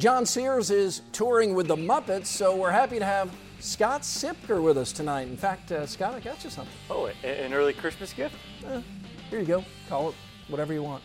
John 0.00 0.24
Sears 0.24 0.70
is 0.70 1.02
touring 1.12 1.54
with 1.54 1.68
the 1.68 1.76
Muppets, 1.76 2.24
so 2.24 2.56
we're 2.56 2.70
happy 2.70 2.98
to 2.98 3.04
have 3.04 3.30
Scott 3.58 4.00
Sipker 4.00 4.62
with 4.62 4.78
us 4.78 4.92
tonight. 4.92 5.28
In 5.28 5.36
fact, 5.36 5.72
uh, 5.72 5.86
Scott, 5.86 6.14
I 6.14 6.20
got 6.20 6.42
you 6.42 6.48
something. 6.48 6.72
Oh, 6.88 7.10
an 7.22 7.52
early 7.52 7.74
Christmas 7.74 8.14
gift? 8.14 8.34
Uh, 8.66 8.80
here 9.28 9.40
you 9.40 9.44
go. 9.44 9.62
Call 9.90 10.08
it 10.08 10.14
whatever 10.48 10.72
you 10.72 10.82
want. 10.82 11.02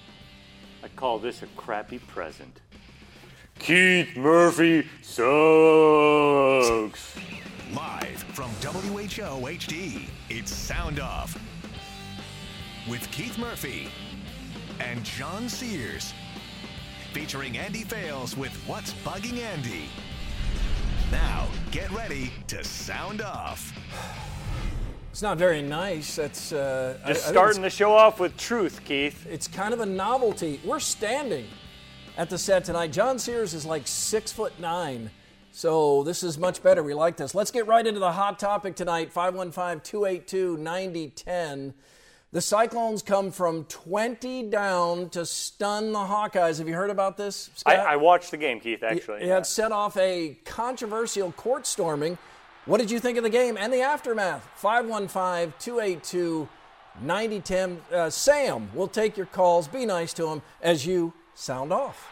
I 0.82 0.88
call 0.88 1.20
this 1.20 1.44
a 1.44 1.48
crappy 1.58 2.00
present. 2.00 2.62
Keith 3.60 4.16
Murphy 4.16 4.88
sucks. 5.02 5.18
Live 7.74 8.24
from 8.32 8.50
WHO 8.62 9.46
HD, 9.46 10.08
it's 10.30 10.54
Sound 10.54 11.02
Off 11.02 11.38
with 12.90 13.06
Keith 13.12 13.38
Murphy 13.38 13.90
and 14.80 15.04
John 15.04 15.50
Sears 15.50 16.14
featuring 17.16 17.58
Andy 17.58 17.86
Fales 17.86 18.36
with 18.36 18.54
What's 18.68 18.92
Bugging 18.96 19.40
Andy. 19.40 19.86
Now, 21.14 21.48
get 21.72 21.90
ready 21.92 22.34
to 22.48 22.62
sound 22.62 23.22
off. 23.22 23.72
It's 25.12 25.22
not 25.22 25.38
very 25.38 25.62
nice. 25.62 26.18
That's 26.18 26.52
uh, 26.52 26.98
just 27.08 27.26
I, 27.26 27.32
starting 27.32 27.62
I 27.62 27.68
the 27.68 27.70
show 27.70 27.94
off 27.94 28.20
with 28.20 28.36
truth, 28.36 28.82
Keith. 28.84 29.26
It's 29.30 29.48
kind 29.48 29.74
of 29.74 29.80
a 29.80 29.86
novelty. 29.86 30.60
We're 30.66 30.82
standing 30.82 31.46
at 32.18 32.30
the 32.30 32.38
set 32.38 32.66
tonight. 32.66 32.92
John 32.92 33.18
Sears 33.18 33.54
is 33.54 33.66
like 33.66 33.88
six 33.88 34.34
foot 34.34 34.60
nine. 34.60 35.10
So 35.54 36.04
this 36.04 36.22
is 36.22 36.38
much 36.38 36.62
better. 36.62 36.84
We 36.84 36.94
like 36.94 37.16
this. 37.16 37.34
Let's 37.34 37.50
get 37.50 37.66
right 37.66 37.88
into 37.88 38.02
the 38.02 38.12
hot 38.12 38.40
topic 38.40 38.76
tonight 38.76 39.14
515 39.14 39.80
282 39.90 40.58
9010. 40.58 41.74
The 42.36 42.42
Cyclones 42.42 43.02
come 43.02 43.32
from 43.32 43.64
20 43.64 44.50
down 44.50 45.08
to 45.12 45.26
stun 45.26 45.94
the 45.94 46.00
Hawkeyes. 46.00 46.58
Have 46.58 46.68
you 46.68 46.74
heard 46.74 46.90
about 46.90 47.16
this? 47.16 47.50
I, 47.66 47.78
I, 47.78 47.96
watched 47.96 48.32
the 48.32 48.36
game, 48.36 48.60
Keith, 48.60 48.84
actually. 48.84 49.22
It, 49.22 49.30
it 49.30 49.46
set 49.46 49.72
off 49.72 49.96
a 49.96 50.38
controversial 50.44 51.32
court 51.32 51.66
storming. 51.66 52.18
What 52.66 52.82
did 52.82 52.92
you 52.92 53.00
think 53.00 53.18
of 53.18 53.24
the 53.24 53.30
game 53.30 53.56
and 53.58 53.72
the 53.72 53.80
aftermath? 53.80 54.46
515 54.58 55.54
282 55.58 56.50
9010. 57.00 57.82
Uh, 57.90 58.10
Sam 58.10 58.70
will 58.76 58.90
take 58.90 59.16
your 59.16 59.28
calls. 59.28 59.70
Be 59.70 59.86
nice 59.86 60.12
to 60.16 60.28
him 60.28 60.42
as 60.62 60.86
you 60.86 61.14
sound 61.36 61.72
off. 61.72 62.06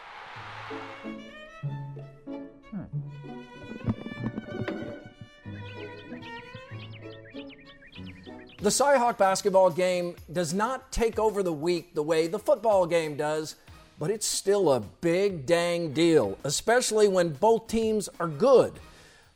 The 8.64 8.70
Cyhawk 8.70 9.18
basketball 9.18 9.68
game 9.68 10.16
does 10.32 10.54
not 10.54 10.90
take 10.90 11.18
over 11.18 11.42
the 11.42 11.52
week 11.52 11.94
the 11.94 12.02
way 12.02 12.28
the 12.28 12.38
football 12.38 12.86
game 12.86 13.14
does, 13.14 13.56
but 13.98 14.08
it's 14.08 14.24
still 14.24 14.72
a 14.72 14.80
big 14.80 15.44
dang 15.44 15.92
deal, 15.92 16.38
especially 16.44 17.06
when 17.06 17.28
both 17.28 17.68
teams 17.68 18.08
are 18.18 18.26
good. 18.26 18.72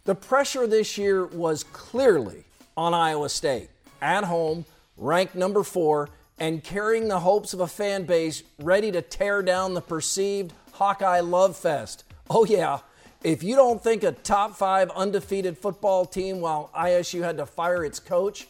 The 0.07 0.15
pressure 0.15 0.67
this 0.67 0.97
year 0.97 1.27
was 1.27 1.63
clearly 1.63 2.45
on 2.75 2.95
Iowa 2.95 3.29
State, 3.29 3.69
at 4.01 4.25
home, 4.25 4.65
ranked 4.97 5.35
number 5.35 5.63
four, 5.63 6.09
and 6.39 6.65
carrying 6.65 7.09
the 7.09 7.21
hopes 7.21 7.53
of 7.53 7.61
a 7.61 7.69
fan 7.69 8.05
base 8.05 8.43
ready 8.59 8.91
to 8.93 9.03
tear 9.03 9.43
down 9.43 9.75
the 9.75 9.83
perceived 9.83 10.55
Hawkeye 10.73 11.21
love 11.21 11.55
fest. 11.55 12.05
Oh, 12.31 12.47
yeah. 12.47 12.79
If 13.23 13.43
you 13.43 13.57
don't 13.57 13.85
think 13.85 14.05
a 14.05 14.13
top 14.13 14.57
five 14.57 14.91
undefeated 14.93 15.59
football 15.59 16.07
team 16.07 16.41
while 16.41 16.71
ISU 16.75 17.23
had 17.23 17.37
to 17.37 17.45
fire 17.45 17.85
its 17.85 17.99
coach 17.99 18.47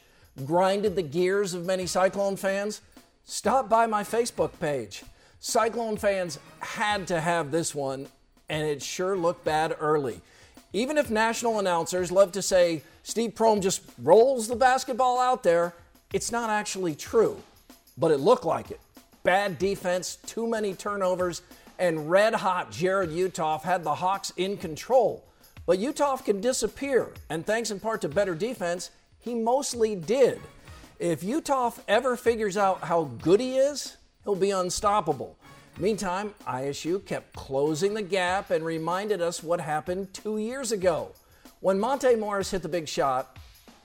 grinded 0.47 0.97
the 0.97 1.03
gears 1.03 1.55
of 1.55 1.67
many 1.67 1.87
Cyclone 1.87 2.37
fans, 2.37 2.81
stop 3.25 3.69
by 3.69 3.87
my 3.87 4.03
Facebook 4.03 4.59
page. 4.61 5.03
Cyclone 5.41 5.97
fans 5.97 6.39
had 6.61 7.07
to 7.09 7.21
have 7.21 7.51
this 7.51 7.75
one, 7.75 8.09
and 8.49 8.67
it 8.67 8.83
sure 8.83 9.17
looked 9.17 9.45
bad 9.45 9.77
early. 9.79 10.21
Even 10.73 10.99
if 10.99 11.11
national 11.11 11.59
announcers 11.59 12.13
love 12.13 12.33
to 12.33 12.43
say 12.43 12.83
Steve 13.03 13.35
Prohm 13.35 13.63
just 13.63 13.83
rolls 14.03 14.49
the 14.49 14.57
basketball 14.57 15.19
out 15.19 15.43
there, 15.43 15.75
it's 16.13 16.33
not 16.33 16.51
actually 16.51 16.95
true. 16.95 17.41
But 17.97 18.11
it 18.11 18.19
looked 18.19 18.45
like 18.45 18.71
it. 18.71 18.81
Bad 19.23 19.59
defense, 19.59 20.17
too 20.27 20.47
many 20.47 20.75
turnovers, 20.75 21.43
and 21.79 22.11
red 22.11 22.35
hot 22.35 22.71
Jared 22.71 23.11
Uthoff 23.11 23.63
had 23.63 23.85
the 23.85 23.95
Hawks 23.95 24.33
in 24.37 24.57
control. 24.57 25.25
But 25.67 25.79
Uthoff 25.79 26.25
can 26.25 26.41
disappear, 26.41 27.13
and 27.29 27.45
thanks 27.45 27.71
in 27.71 27.81
part 27.81 28.01
to 28.03 28.09
better 28.09 28.35
defense, 28.35 28.91
he 29.29 29.35
mostly 29.35 29.95
did. 29.95 30.41
If 30.99 31.21
Uthoff 31.21 31.79
ever 31.87 32.17
figures 32.17 32.57
out 32.57 32.81
how 32.81 33.05
good 33.23 33.41
he 33.41 33.57
is, 33.57 33.97
he'll 34.25 34.35
be 34.35 34.51
unstoppable. 34.51 35.37
Meantime, 35.79 36.35
ISU 36.47 37.05
kept 37.05 37.33
closing 37.35 37.95
the 37.95 38.03
gap 38.03 38.51
and 38.51 38.65
reminded 38.65 39.23
us 39.23 39.43
what 39.43 39.61
happened 39.61 40.13
two 40.13 40.39
years 40.39 40.73
ago. 40.73 41.11
When 41.61 41.79
Monte 41.79 42.17
Morris 42.17 42.51
hit 42.51 42.63
the 42.63 42.69
big 42.69 42.89
shot 42.89 43.37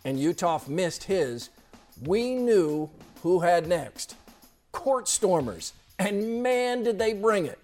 and 0.04 0.18
Uthoff 0.18 0.68
missed 0.68 1.04
his, 1.04 1.50
we 2.04 2.34
knew 2.34 2.90
who 3.22 3.42
had 3.42 3.68
next. 3.68 4.16
Court 4.72 5.08
stormers. 5.08 5.74
And 6.00 6.42
man, 6.42 6.82
did 6.82 6.98
they 6.98 7.14
bring 7.14 7.46
it. 7.46 7.60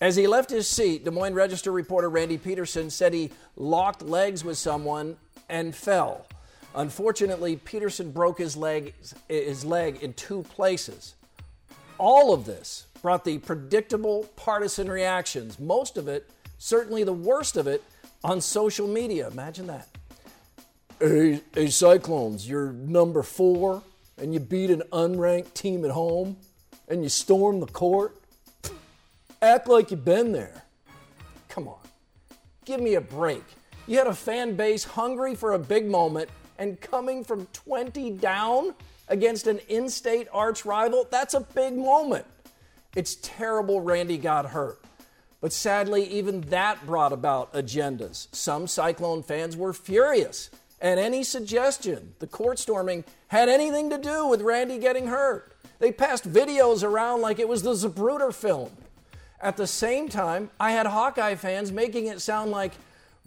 As 0.00 0.16
he 0.16 0.26
left 0.26 0.48
his 0.48 0.66
seat, 0.66 1.04
Des 1.04 1.10
Moines 1.10 1.34
Register 1.34 1.70
reporter 1.70 2.08
Randy 2.08 2.38
Peterson 2.38 2.88
said 2.88 3.12
he 3.12 3.30
locked 3.56 4.00
legs 4.00 4.42
with 4.42 4.56
someone 4.56 5.18
and 5.50 5.74
fell. 5.74 6.26
Unfortunately, 6.74 7.56
Peterson 7.56 8.12
broke 8.12 8.38
his 8.38 8.56
leg, 8.56 8.94
his 9.28 9.64
leg 9.64 10.02
in 10.02 10.12
two 10.12 10.42
places. 10.44 11.14
All 11.98 12.32
of 12.32 12.46
this 12.46 12.86
brought 13.02 13.24
the 13.24 13.38
predictable 13.38 14.28
partisan 14.36 14.90
reactions, 14.90 15.58
most 15.58 15.96
of 15.96 16.06
it, 16.06 16.30
certainly 16.58 17.02
the 17.02 17.12
worst 17.12 17.56
of 17.56 17.66
it, 17.66 17.82
on 18.22 18.40
social 18.40 18.86
media. 18.86 19.28
Imagine 19.28 19.66
that. 19.66 19.88
Hey, 21.00 21.40
hey 21.54 21.68
Cyclones, 21.68 22.48
you're 22.48 22.72
number 22.72 23.22
four 23.22 23.82
and 24.18 24.34
you 24.34 24.40
beat 24.40 24.70
an 24.70 24.82
unranked 24.92 25.54
team 25.54 25.84
at 25.84 25.90
home 25.90 26.36
and 26.88 27.02
you 27.02 27.08
storm 27.08 27.60
the 27.60 27.66
court. 27.66 28.16
Act 29.42 29.66
like 29.66 29.90
you've 29.90 30.04
been 30.04 30.32
there. 30.32 30.64
Come 31.48 31.66
on. 31.66 31.78
Give 32.66 32.80
me 32.80 32.94
a 32.94 33.00
break. 33.00 33.42
You 33.86 33.96
had 33.96 34.06
a 34.06 34.14
fan 34.14 34.54
base 34.54 34.84
hungry 34.84 35.34
for 35.34 35.54
a 35.54 35.58
big 35.58 35.86
moment 35.86 36.28
and 36.60 36.80
coming 36.80 37.24
from 37.24 37.46
20 37.46 38.10
down 38.12 38.74
against 39.08 39.48
an 39.48 39.58
in 39.68 39.88
state 39.88 40.28
arch 40.32 40.64
rival, 40.64 41.08
that's 41.10 41.34
a 41.34 41.40
big 41.40 41.76
moment. 41.76 42.26
It's 42.94 43.16
terrible 43.16 43.80
Randy 43.80 44.18
got 44.18 44.46
hurt. 44.46 44.78
But 45.40 45.54
sadly, 45.54 46.04
even 46.04 46.42
that 46.42 46.86
brought 46.86 47.14
about 47.14 47.54
agendas. 47.54 48.28
Some 48.32 48.66
Cyclone 48.66 49.22
fans 49.22 49.56
were 49.56 49.72
furious, 49.72 50.50
at 50.82 50.98
any 50.98 51.24
suggestion 51.24 52.14
the 52.18 52.26
court 52.26 52.58
storming 52.58 53.04
had 53.28 53.48
anything 53.48 53.90
to 53.90 53.98
do 53.98 54.26
with 54.26 54.42
Randy 54.42 54.78
getting 54.78 55.06
hurt. 55.06 55.56
They 55.78 55.90
passed 55.90 56.30
videos 56.30 56.84
around 56.84 57.22
like 57.22 57.38
it 57.38 57.48
was 57.48 57.62
the 57.62 57.72
Zapruder 57.72 58.34
film. 58.34 58.70
At 59.40 59.56
the 59.56 59.66
same 59.66 60.10
time, 60.10 60.50
I 60.60 60.72
had 60.72 60.86
Hawkeye 60.86 61.36
fans 61.36 61.72
making 61.72 62.06
it 62.06 62.20
sound 62.20 62.50
like 62.50 62.72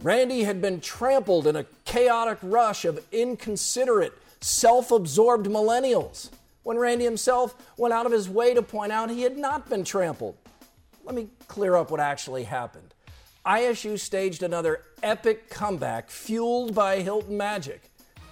Randy 0.01 0.43
had 0.43 0.61
been 0.61 0.81
trampled 0.81 1.47
in 1.47 1.55
a 1.55 1.65
chaotic 1.85 2.39
rush 2.41 2.85
of 2.85 3.03
inconsiderate, 3.11 4.13
self 4.41 4.91
absorbed 4.91 5.47
millennials, 5.47 6.29
when 6.63 6.77
Randy 6.77 7.05
himself 7.05 7.55
went 7.77 7.93
out 7.93 8.05
of 8.05 8.11
his 8.11 8.27
way 8.27 8.53
to 8.53 8.61
point 8.61 8.91
out 8.91 9.09
he 9.09 9.21
had 9.21 9.37
not 9.37 9.69
been 9.69 9.83
trampled. 9.83 10.35
Let 11.03 11.15
me 11.15 11.27
clear 11.47 11.75
up 11.75 11.91
what 11.91 11.99
actually 11.99 12.43
happened. 12.43 12.93
ISU 13.45 13.99
staged 13.99 14.41
another 14.41 14.83
epic 15.01 15.49
comeback 15.49 16.09
fueled 16.09 16.73
by 16.73 17.01
Hilton 17.01 17.37
Magic. 17.37 17.81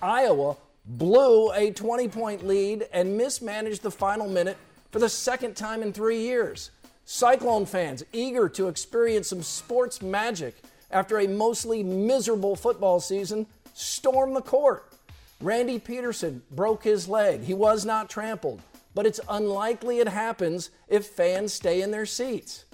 Iowa 0.01 0.55
blew 0.85 1.51
a 1.51 1.71
20 1.71 2.07
point 2.07 2.47
lead 2.47 2.87
and 2.93 3.17
mismanaged 3.17 3.83
the 3.83 3.91
final 3.91 4.27
minute 4.27 4.57
for 4.91 4.99
the 4.99 5.09
second 5.09 5.55
time 5.55 5.83
in 5.83 5.93
three 5.93 6.19
years. 6.19 6.71
Cyclone 7.05 7.65
fans, 7.65 8.03
eager 8.13 8.47
to 8.49 8.67
experience 8.67 9.27
some 9.27 9.43
sports 9.43 10.01
magic, 10.01 10.61
after 10.91 11.19
a 11.19 11.27
mostly 11.27 11.83
miserable 11.83 12.55
football 12.55 12.99
season, 12.99 13.45
stormed 13.73 14.35
the 14.35 14.41
court. 14.41 14.91
Randy 15.39 15.79
Peterson 15.79 16.43
broke 16.51 16.83
his 16.83 17.07
leg. 17.07 17.43
He 17.43 17.53
was 17.53 17.85
not 17.85 18.09
trampled, 18.09 18.61
but 18.93 19.05
it's 19.05 19.19
unlikely 19.27 19.99
it 19.99 20.07
happens 20.07 20.69
if 20.87 21.07
fans 21.07 21.53
stay 21.53 21.81
in 21.81 21.91
their 21.91 22.05
seats. 22.05 22.65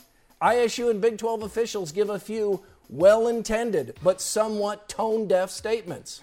ISU 0.42 0.92
and 0.92 1.02
Big 1.02 1.18
12 1.18 1.44
officials 1.44 1.92
give 1.92 2.10
a 2.10 2.19
few 2.19 2.64
well 2.90 3.28
intended 3.28 3.98
but 4.04 4.22
somewhat 4.22 4.88
tone 4.88 5.28
deaf 5.28 5.50
statements. 5.50 6.22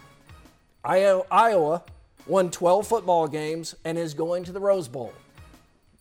Iowa 0.85 1.83
won 2.27 2.51
12 2.51 2.87
football 2.87 3.27
games 3.27 3.75
and 3.85 3.99
is 3.99 4.15
going 4.15 4.45
to 4.45 4.53
the 4.53 4.61
Rose 4.61 4.89
Bowl. 4.89 5.13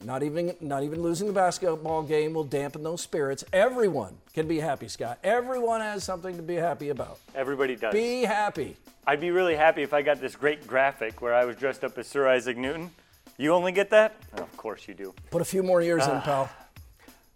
Not 0.04 0.22
even, 0.22 0.54
not 0.60 0.84
even 0.84 1.02
losing 1.02 1.28
the 1.28 1.34
basketball 1.34 2.04
game 2.04 2.34
will 2.34 2.44
dampen 2.44 2.84
those 2.84 3.02
spirits. 3.02 3.44
Everyone 3.54 4.18
can 4.34 4.48
be 4.48 4.60
happy, 4.60 4.90
Scott. 4.90 5.18
Everyone 5.24 5.80
has 5.80 6.04
something 6.04 6.36
to 6.36 6.44
be 6.44 6.56
happy 6.56 6.90
about. 6.90 7.20
Everybody 7.34 7.76
does. 7.76 7.94
Be 7.94 8.24
happy. 8.24 8.76
I'd 9.08 9.22
be 9.22 9.32
really 9.32 9.56
happy 9.56 9.82
if 9.82 9.94
I 9.94 10.02
got 10.02 10.20
this 10.20 10.36
great 10.36 10.68
graphic 10.68 11.22
where 11.22 11.34
I 11.34 11.46
was 11.46 11.56
dressed 11.56 11.84
up 11.84 11.98
as 11.98 12.08
Sir 12.08 12.28
Isaac 12.28 12.58
Newton. 12.58 12.92
You 13.38 13.54
only 13.54 13.72
get 13.72 13.90
that? 13.92 14.16
Oh, 14.38 14.44
of 14.44 14.58
course 14.58 14.88
you 14.88 14.94
do. 14.94 15.14
Put 15.32 15.42
a 15.42 15.46
few 15.46 15.64
more 15.64 15.82
years 15.82 16.04
in, 16.06 16.12
ah. 16.12 16.22
pal. 16.22 16.50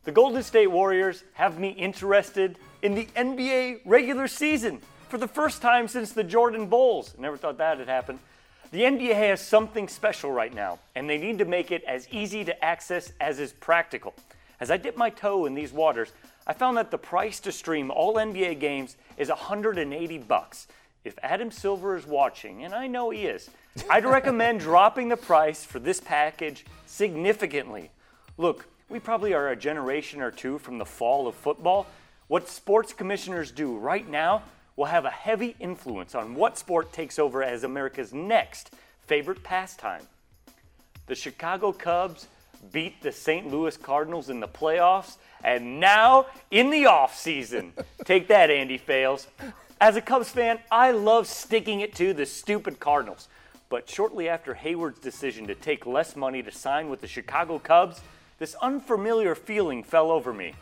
The 0.04 0.12
Golden 0.12 0.44
State 0.44 0.68
Warriors 0.68 1.24
have 1.34 1.60
me 1.60 1.70
interested 1.70 2.58
in 2.82 2.96
the 2.96 3.06
NBA 3.16 3.82
regular 3.86 4.28
season 4.28 4.82
for 5.10 5.18
the 5.18 5.28
first 5.28 5.62
time 5.62 5.88
since 5.88 6.12
the 6.12 6.24
Jordan 6.24 6.68
Bulls. 6.68 7.14
Never 7.18 7.38
thought 7.38 7.58
that 7.58 7.80
had 7.80 7.88
happened. 7.88 8.20
The 8.72 8.82
NBA 8.82 9.14
has 9.16 9.40
something 9.40 9.88
special 9.88 10.30
right 10.30 10.54
now, 10.54 10.80
and 10.94 11.10
they 11.10 11.18
need 11.18 11.38
to 11.38 11.46
make 11.46 11.72
it 11.72 11.86
as 11.86 12.10
easy 12.10 12.44
to 12.44 12.66
access 12.66 13.14
as 13.22 13.40
is 13.40 13.54
practical. 13.54 14.14
As 14.60 14.70
I 14.70 14.76
dip 14.76 14.98
my 14.98 15.10
toe 15.10 15.46
in 15.46 15.54
these 15.54 15.72
waters, 15.72 16.12
I 16.46 16.52
found 16.52 16.76
that 16.76 16.92
the 16.92 16.98
price 16.98 17.40
to 17.42 17.52
stream 17.54 17.90
all 17.92 18.16
NBA 18.16 18.60
games 18.60 18.98
is 19.18 19.30
180 19.30 20.18
bucks. 20.18 20.68
If 21.06 21.18
Adam 21.24 21.50
Silver 21.50 21.96
is 21.96 22.06
watching, 22.06 22.66
and 22.66 22.74
I 22.74 22.88
know 22.88 23.10
he 23.10 23.28
is, 23.28 23.50
I'd 23.90 24.04
recommend 24.04 24.60
dropping 24.62 25.08
the 25.08 25.16
price 25.16 25.64
for 25.64 25.80
this 25.80 26.02
package 26.02 26.66
significantly. 26.88 27.90
Look, 28.38 28.68
we 28.90 29.00
probably 29.00 29.34
are 29.34 29.50
a 29.50 29.56
generation 29.56 30.22
or 30.22 30.32
two 30.32 30.58
from 30.58 30.78
the 30.78 30.86
fall 30.86 31.26
of 31.26 31.36
football. 31.36 31.88
What 32.28 32.50
sports 32.50 32.92
commissioners 32.92 33.52
do 33.52 33.78
right 33.78 34.08
now 34.10 34.44
will 34.78 34.86
have 34.86 35.04
a 35.04 35.10
heavy 35.10 35.58
influence 35.60 36.16
on 36.16 36.36
what 36.36 36.58
sport 36.58 36.94
takes 36.94 37.20
over 37.20 37.44
as 37.44 37.66
America's 37.66 38.14
next 38.14 38.74
favorite 39.06 39.44
pastime. 39.44 40.04
The 41.08 41.16
Chicago 41.16 41.74
Cubs 41.74 42.28
beat 42.72 43.02
the 43.02 43.12
St. 43.12 43.52
Louis 43.52 43.76
Cardinals 43.76 44.30
in 44.30 44.40
the 44.40 44.48
playoffs, 44.48 45.18
and 45.44 45.80
now 45.80 46.28
in 46.52 46.70
the 46.70 46.84
offseason. 46.84 47.72
Take 48.06 48.28
that, 48.30 48.50
Andy 48.50 48.78
Fales. 48.78 49.28
As 49.82 49.96
a 49.96 50.02
Cubs 50.02 50.30
fan, 50.30 50.60
I 50.72 50.92
love 50.92 51.28
sticking 51.28 51.82
it 51.82 51.96
to 51.96 52.14
the 52.14 52.26
stupid 52.26 52.80
Cardinals. 52.80 53.28
But 53.70 53.90
shortly 53.90 54.30
after 54.30 54.54
Heyward's 54.54 55.00
decision 55.00 55.48
to 55.48 55.56
take 55.56 55.86
less 55.86 56.16
money 56.16 56.42
to 56.42 56.52
sign 56.52 56.90
with 56.90 57.02
the 57.02 57.08
Chicago 57.08 57.60
Cubs, 57.60 58.02
this 58.40 58.56
unfamiliar 58.56 59.36
feeling 59.36 59.84
fell 59.84 60.10
over 60.10 60.34
me 60.34 60.54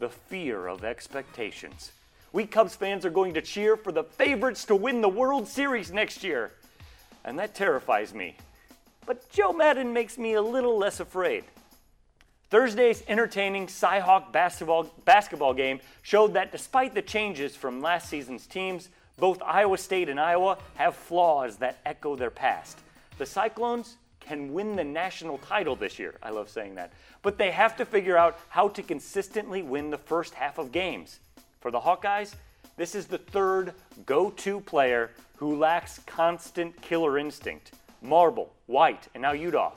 the 0.00 0.08
fear 0.08 0.66
of 0.66 0.84
expectations. 0.84 1.92
We 2.34 2.46
Cubs 2.46 2.74
fans 2.74 3.06
are 3.06 3.10
going 3.10 3.34
to 3.34 3.40
cheer 3.40 3.76
for 3.76 3.92
the 3.92 4.02
favorites 4.02 4.64
to 4.64 4.74
win 4.74 5.00
the 5.02 5.08
World 5.08 5.46
Series 5.46 5.92
next 5.92 6.24
year. 6.24 6.50
And 7.24 7.38
that 7.38 7.54
terrifies 7.54 8.12
me. 8.12 8.36
But 9.06 9.30
Joe 9.30 9.52
Maddon 9.52 9.92
makes 9.92 10.18
me 10.18 10.32
a 10.32 10.42
little 10.42 10.76
less 10.76 10.98
afraid. 10.98 11.44
Thursday's 12.50 13.04
entertaining 13.06 13.68
Cyhawk 13.68 14.32
basketball, 14.32 14.92
basketball 15.04 15.54
game 15.54 15.78
showed 16.02 16.34
that 16.34 16.50
despite 16.50 16.92
the 16.92 17.02
changes 17.02 17.54
from 17.54 17.80
last 17.80 18.08
season's 18.08 18.48
teams, 18.48 18.88
both 19.16 19.40
Iowa 19.40 19.78
State 19.78 20.08
and 20.08 20.18
Iowa 20.18 20.58
have 20.74 20.96
flaws 20.96 21.58
that 21.58 21.78
echo 21.86 22.16
their 22.16 22.30
past. 22.30 22.80
The 23.16 23.26
Cyclones 23.26 23.94
can 24.18 24.52
win 24.52 24.74
the 24.74 24.82
national 24.82 25.38
title 25.38 25.76
this 25.76 26.00
year. 26.00 26.16
I 26.20 26.30
love 26.30 26.50
saying 26.50 26.74
that. 26.74 26.94
But 27.22 27.38
they 27.38 27.52
have 27.52 27.76
to 27.76 27.84
figure 27.84 28.16
out 28.16 28.40
how 28.48 28.70
to 28.70 28.82
consistently 28.82 29.62
win 29.62 29.90
the 29.90 29.98
first 29.98 30.34
half 30.34 30.58
of 30.58 30.72
games. 30.72 31.20
For 31.64 31.70
the 31.70 31.80
Hawkeyes, 31.80 32.34
this 32.76 32.94
is 32.94 33.06
the 33.06 33.16
third 33.16 33.72
go 34.04 34.28
to 34.28 34.60
player 34.60 35.12
who 35.38 35.56
lacks 35.56 35.98
constant 36.04 36.78
killer 36.82 37.16
instinct. 37.18 37.72
Marble, 38.02 38.52
White, 38.66 39.08
and 39.14 39.22
now 39.22 39.32
Uthoff. 39.32 39.72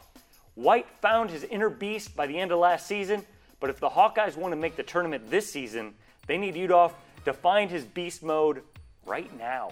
White 0.56 0.86
found 1.02 1.30
his 1.30 1.46
inner 1.46 1.70
beast 1.70 2.14
by 2.14 2.28
the 2.28 2.38
end 2.38 2.52
of 2.52 2.60
last 2.60 2.88
season, 2.88 3.26
but 3.62 3.70
if 3.70 3.80
the 3.80 3.88
Hawkeyes 3.88 4.36
want 4.36 4.52
to 4.52 4.58
make 4.58 4.76
the 4.76 4.84
tournament 4.84 5.32
this 5.32 5.50
season, 5.50 5.94
they 6.28 6.38
need 6.38 6.56
Uthoff 6.56 6.92
to 7.24 7.32
find 7.32 7.72
his 7.72 7.86
beast 7.86 8.22
mode 8.22 8.64
right 9.06 9.34
now. 9.40 9.72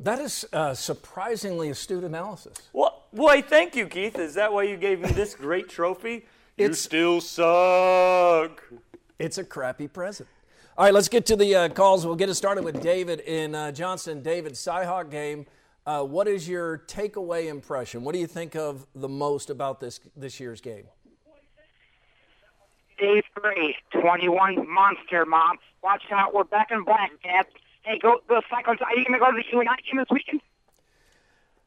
That 0.00 0.18
is 0.18 0.44
uh, 0.52 0.74
surprisingly 0.74 1.70
astute 1.70 2.02
analysis. 2.02 2.56
Well, 2.72 3.04
why, 3.12 3.42
thank 3.42 3.76
you, 3.76 3.86
Keith. 3.86 4.18
Is 4.18 4.34
that 4.34 4.52
why 4.52 4.64
you 4.64 4.76
gave 4.76 4.98
me 4.98 5.12
this 5.12 5.36
great 5.36 5.68
trophy? 5.68 6.26
you 6.56 6.64
It's- 6.64 6.80
still 6.80 7.20
suck. 7.20 8.60
It's 9.20 9.38
a 9.38 9.44
crappy 9.44 9.86
present. 9.86 10.28
All 10.78 10.86
right, 10.86 10.94
let's 10.94 11.10
get 11.10 11.26
to 11.26 11.36
the 11.36 11.54
uh, 11.54 11.68
calls. 11.68 12.06
We'll 12.06 12.16
get 12.16 12.30
it 12.30 12.34
started 12.34 12.64
with 12.64 12.82
David 12.82 13.20
in 13.20 13.54
uh, 13.54 13.72
Johnston. 13.72 14.22
David, 14.22 14.54
Cyhawk 14.54 15.10
game. 15.10 15.44
Uh, 15.84 16.02
what 16.02 16.26
is 16.26 16.48
your 16.48 16.78
takeaway 16.86 17.48
impression? 17.48 18.04
What 18.04 18.14
do 18.14 18.18
you 18.18 18.26
think 18.26 18.56
of 18.56 18.86
the 18.94 19.08
most 19.08 19.50
about 19.50 19.80
this 19.80 20.00
this 20.16 20.40
year's 20.40 20.62
game? 20.62 20.84
Dave 22.98 23.24
Gray, 23.34 23.76
21 24.00 24.66
monster, 24.66 25.26
mom. 25.26 25.58
Watch 25.82 26.04
out, 26.10 26.32
we're 26.32 26.44
back 26.44 26.70
in 26.70 26.84
black, 26.84 27.10
Dad. 27.22 27.44
Hey, 27.82 27.98
go 27.98 28.20
go 28.26 28.40
Cyclones. 28.48 28.80
Are 28.80 28.96
you 28.96 29.04
going 29.04 29.12
to 29.12 29.18
go 29.18 29.30
to 29.30 29.36
the 29.36 29.44
UNI 29.54 29.68
game 29.90 29.98
this 29.98 30.08
weekend? 30.10 30.40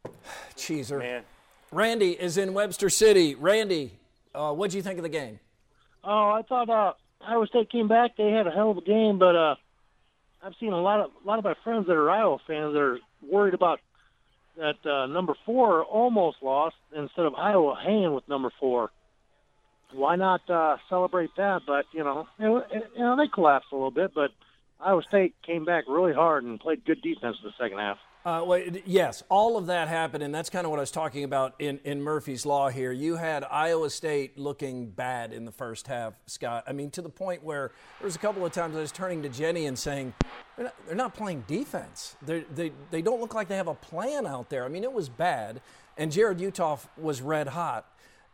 Cheeser. 0.56 0.98
Man, 0.98 1.24
Randy 1.72 2.20
is 2.20 2.38
in 2.38 2.56
Webster 2.56 2.90
City. 2.90 3.36
Randy, 3.36 4.00
uh, 4.34 4.52
what 4.52 4.72
do 4.72 4.78
you 4.78 4.84
think 4.84 4.98
of 4.98 5.04
the 5.04 5.10
game? 5.10 5.40
Oh, 6.04 6.30
I 6.30 6.42
thought 6.42 6.70
uh, 6.72 6.94
Iowa 7.28 7.48
State 7.48 7.72
came 7.72 7.88
back. 7.88 8.18
They 8.18 8.32
had 8.32 8.48
a 8.48 8.52
hell 8.52 8.72
of 8.72 8.78
a 8.78 8.82
game, 8.82 9.20
but 9.20 9.36
uh, 9.36 9.56
I've 10.44 10.54
seen 10.60 10.74
a 10.74 10.82
lot 10.82 11.00
of 11.02 11.12
a 11.24 11.28
lot 11.28 11.40
of 11.40 11.46
my 11.46 11.56
friends 11.64 11.88
that 11.88 11.94
are 11.94 12.10
Iowa 12.10 12.38
fans 12.48 12.74
that 12.74 12.80
are 12.80 13.00
worried 13.22 13.54
about 13.54 13.80
that 14.58 14.90
uh, 14.90 15.08
number 15.08 15.36
four 15.46 15.84
almost 15.84 16.38
lost 16.42 16.76
instead 16.96 17.26
of 17.26 17.36
Iowa 17.36 17.76
hanging 17.84 18.14
with 18.14 18.28
number 18.30 18.52
four. 18.60 18.92
Why 19.94 20.16
not 20.16 20.50
uh, 20.50 20.78
celebrate 20.90 21.32
that? 21.38 21.62
But 21.66 21.86
you 21.94 22.04
know, 22.04 22.28
it, 22.40 22.84
you 22.96 23.04
know 23.04 23.16
they 23.18 23.28
collapsed 23.34 23.68
a 23.72 23.76
little 23.76 23.92
bit, 23.92 24.12
but 24.14 24.32
Iowa 24.80 25.02
State 25.08 25.36
came 25.46 25.66
back 25.66 25.86
really 25.88 26.14
hard 26.14 26.44
and 26.44 26.60
played 26.60 26.86
good 26.86 27.02
defense 27.02 27.38
in 27.42 27.50
the 27.50 27.54
second 27.60 27.80
half. 27.80 27.98
Uh, 28.26 28.44
well, 28.44 28.60
yes, 28.86 29.22
all 29.30 29.56
of 29.56 29.68
that 29.68 29.88
happened, 29.88 30.24
and 30.24 30.34
that's 30.34 30.50
kind 30.50 30.66
of 30.66 30.72
what 30.72 30.80
I 30.80 30.82
was 30.82 30.90
talking 30.90 31.24
about 31.24 31.54
in, 31.60 31.80
in 31.84 32.02
Murphy's 32.02 32.44
Law 32.44 32.70
here. 32.70 32.92
You 32.92 33.18
had 33.18 33.44
Iowa 33.44 33.88
State 33.92 34.36
looking 34.36 34.90
bad 34.90 35.32
in 35.32 35.46
the 35.46 35.52
first 35.52 35.86
half, 35.86 36.16
Scott. 36.26 36.64
I 36.66 36.74
mean, 36.74 36.90
to 36.92 37.04
the 37.04 37.10
point 37.10 37.44
where 37.44 37.72
there 38.00 38.06
was 38.06 38.16
a 38.16 38.20
couple 38.20 38.44
of 38.44 38.52
times 38.52 38.76
I 38.76 38.80
was 38.80 38.92
turning 38.92 39.22
to 39.22 39.30
Jenny 39.30 39.68
and 39.68 39.78
saying, 39.78 40.12
they're 40.56 40.66
not, 40.66 40.76
they're 40.88 40.96
not 40.96 41.14
playing 41.14 41.44
defense. 41.46 42.16
They're, 42.24 42.46
they 42.56 42.72
they 42.90 43.04
don't 43.04 43.22
look 43.22 43.36
like 43.36 43.48
they 43.48 43.58
have 43.58 43.68
a 43.68 43.76
plan 43.76 44.26
out 44.26 44.50
there. 44.50 44.66
I 44.66 44.70
mean, 44.70 44.84
it 44.84 44.92
was 44.92 45.08
bad, 45.08 45.62
and 45.96 46.12
Jared 46.12 46.40
Uthoff 46.40 46.88
was 46.98 47.22
red 47.22 47.50
hot. 47.50 47.86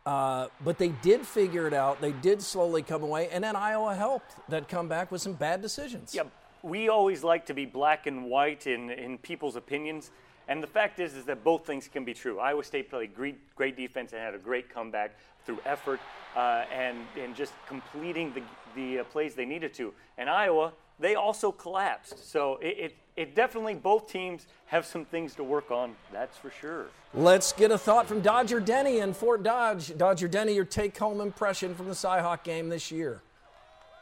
Uh, 0.06 0.48
but 0.64 0.78
they 0.78 0.88
did 0.88 1.26
figure 1.26 1.68
it 1.68 1.74
out. 1.74 2.00
They 2.00 2.12
did 2.12 2.40
slowly 2.40 2.82
come 2.82 3.02
away, 3.02 3.28
and 3.28 3.44
then 3.44 3.54
Iowa 3.54 3.94
helped 3.94 4.34
that 4.48 4.68
come 4.68 4.88
back 4.88 5.12
with 5.12 5.20
some 5.20 5.34
bad 5.34 5.60
decisions. 5.60 6.14
Yeah, 6.14 6.24
we 6.62 6.88
always 6.88 7.24
like 7.24 7.46
to 7.46 7.54
be 7.54 7.66
black 7.66 8.06
and 8.06 8.24
white 8.26 8.66
in, 8.66 8.90
in 8.90 9.18
people's 9.18 9.56
opinions. 9.56 10.10
And 10.48 10.62
the 10.62 10.66
fact 10.66 10.98
is, 10.98 11.14
is 11.14 11.24
that 11.26 11.44
both 11.44 11.66
things 11.66 11.88
can 11.88 12.04
be 12.04 12.14
true. 12.14 12.38
Iowa 12.38 12.64
State 12.64 12.90
played 12.90 13.14
great, 13.14 13.54
great 13.54 13.76
defense 13.76 14.12
and 14.12 14.20
had 14.20 14.34
a 14.34 14.38
great 14.38 14.68
comeback 14.68 15.16
through 15.44 15.58
effort 15.64 16.00
uh, 16.36 16.64
and, 16.72 16.98
and 17.20 17.34
just 17.34 17.52
completing 17.66 18.32
the, 18.34 18.42
the 18.74 19.00
uh, 19.00 19.04
plays 19.04 19.34
they 19.34 19.44
needed 19.44 19.72
to. 19.74 19.92
And 20.18 20.28
Iowa, 20.28 20.72
they 20.98 21.14
also 21.14 21.52
collapsed. 21.52 22.30
So 22.30 22.58
it, 22.60 22.78
it, 22.78 22.96
it 23.16 23.34
definitely, 23.34 23.74
both 23.74 24.08
teams 24.10 24.46
have 24.66 24.86
some 24.86 25.04
things 25.04 25.34
to 25.36 25.44
work 25.44 25.70
on, 25.70 25.94
that's 26.12 26.36
for 26.36 26.50
sure. 26.50 26.86
Let's 27.14 27.52
get 27.52 27.70
a 27.70 27.78
thought 27.78 28.06
from 28.06 28.20
Dodger 28.20 28.60
Denny 28.60 28.98
in 28.98 29.12
Fort 29.12 29.42
Dodge. 29.42 29.96
Dodger 29.96 30.28
Denny, 30.28 30.54
your 30.54 30.64
take 30.64 30.96
home 30.96 31.20
impression 31.20 31.74
from 31.74 31.88
the 31.88 31.94
Cyhawk 31.94 32.42
game 32.42 32.68
this 32.68 32.90
year. 32.90 33.20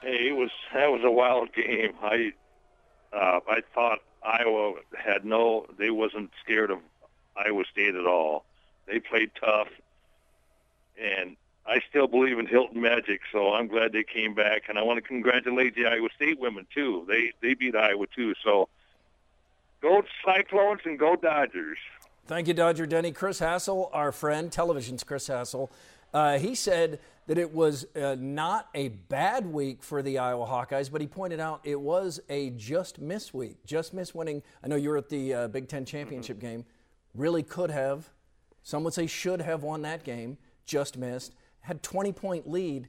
Hey, 0.03 0.29
it 0.29 0.37
was 0.37 0.51
that 0.73 0.87
was 0.87 1.03
a 1.05 1.11
wild 1.11 1.53
game. 1.55 1.93
I 2.03 2.33
uh, 3.13 3.41
I 3.49 3.63
thought 3.75 4.01
Iowa 4.23 4.75
had 4.97 5.25
no, 5.25 5.67
they 5.79 5.91
wasn't 5.91 6.31
scared 6.43 6.71
of 6.71 6.79
Iowa 7.37 7.65
State 7.71 7.95
at 7.95 8.07
all. 8.07 8.45
They 8.87 9.01
played 9.01 9.31
tough, 9.41 9.69
and 11.01 11.37
I 11.67 11.81
still 11.89 12.07
believe 12.07 12.39
in 12.39 12.47
Hilton 12.47 12.81
Magic. 12.81 13.21
So 13.33 13.53
I'm 13.55 13.69
glad 13.69 13.93
they 13.93 14.03
came 14.03 14.35
back, 14.35 14.69
and 14.69 14.79
I 14.79 14.83
want 14.83 14.97
to 14.99 15.03
congratulate 15.03 15.75
the 15.75 15.87
Iowa 15.87 16.09
State 16.15 16.41
women 16.41 16.67
too. 16.75 17.05
They 17.09 17.33
they 17.41 17.55
beat 17.55 17.77
Iowa 17.77 18.07
too. 18.15 18.35
So 18.43 18.69
go 19.81 20.03
Cyclones 20.25 20.81
and 20.85 20.99
go 20.99 21.17
Dodgers. 21.17 21.79
Thank 22.27 22.49
you, 22.49 22.55
Dodger 22.55 22.87
Denny. 22.87 23.13
Chris 23.13 23.41
Hassel, 23.41 23.91
our 23.93 24.13
friend, 24.13 24.53
television's 24.53 25.03
Chris 25.03 25.27
Hassel, 25.27 25.71
uh, 26.13 26.39
he 26.39 26.55
said 26.55 26.99
that 27.27 27.39
it 27.39 27.55
was 27.55 27.87
uh, 27.95 28.17
not 28.19 28.69
a 28.75 28.89
bad 28.89 29.47
week 29.47 29.83
for 29.83 30.03
the 30.03 30.19
Iowa 30.19 30.47
Hawkeyes, 30.47 30.91
but 30.91 31.01
he 31.01 31.07
pointed 31.07 31.39
out 31.39 31.61
it 31.63 31.81
was 31.81 32.21
a 32.29 32.51
just 32.51 32.99
miss 32.99 33.33
week. 33.33 33.65
Just 33.65 33.95
miss 33.95 34.15
winning. 34.15 34.43
I 34.65 34.69
know 34.69 34.77
you 34.77 34.89
were 34.89 34.97
at 34.97 35.09
the 35.09 35.35
uh, 35.35 35.49
Big 35.49 35.69
Ten 35.69 35.85
championship 35.85 36.41
game. 36.41 36.65
Really 37.15 37.43
could 37.43 37.71
have, 37.71 38.11
some 38.63 38.83
would 38.85 38.95
say 38.95 39.07
should 39.07 39.41
have 39.41 39.63
won 39.63 39.83
that 39.83 40.05
game. 40.05 40.39
Just 40.65 40.97
missed. 40.99 41.35
Had 41.61 41.83
20 41.83 42.13
point 42.13 42.49
lead 42.51 42.89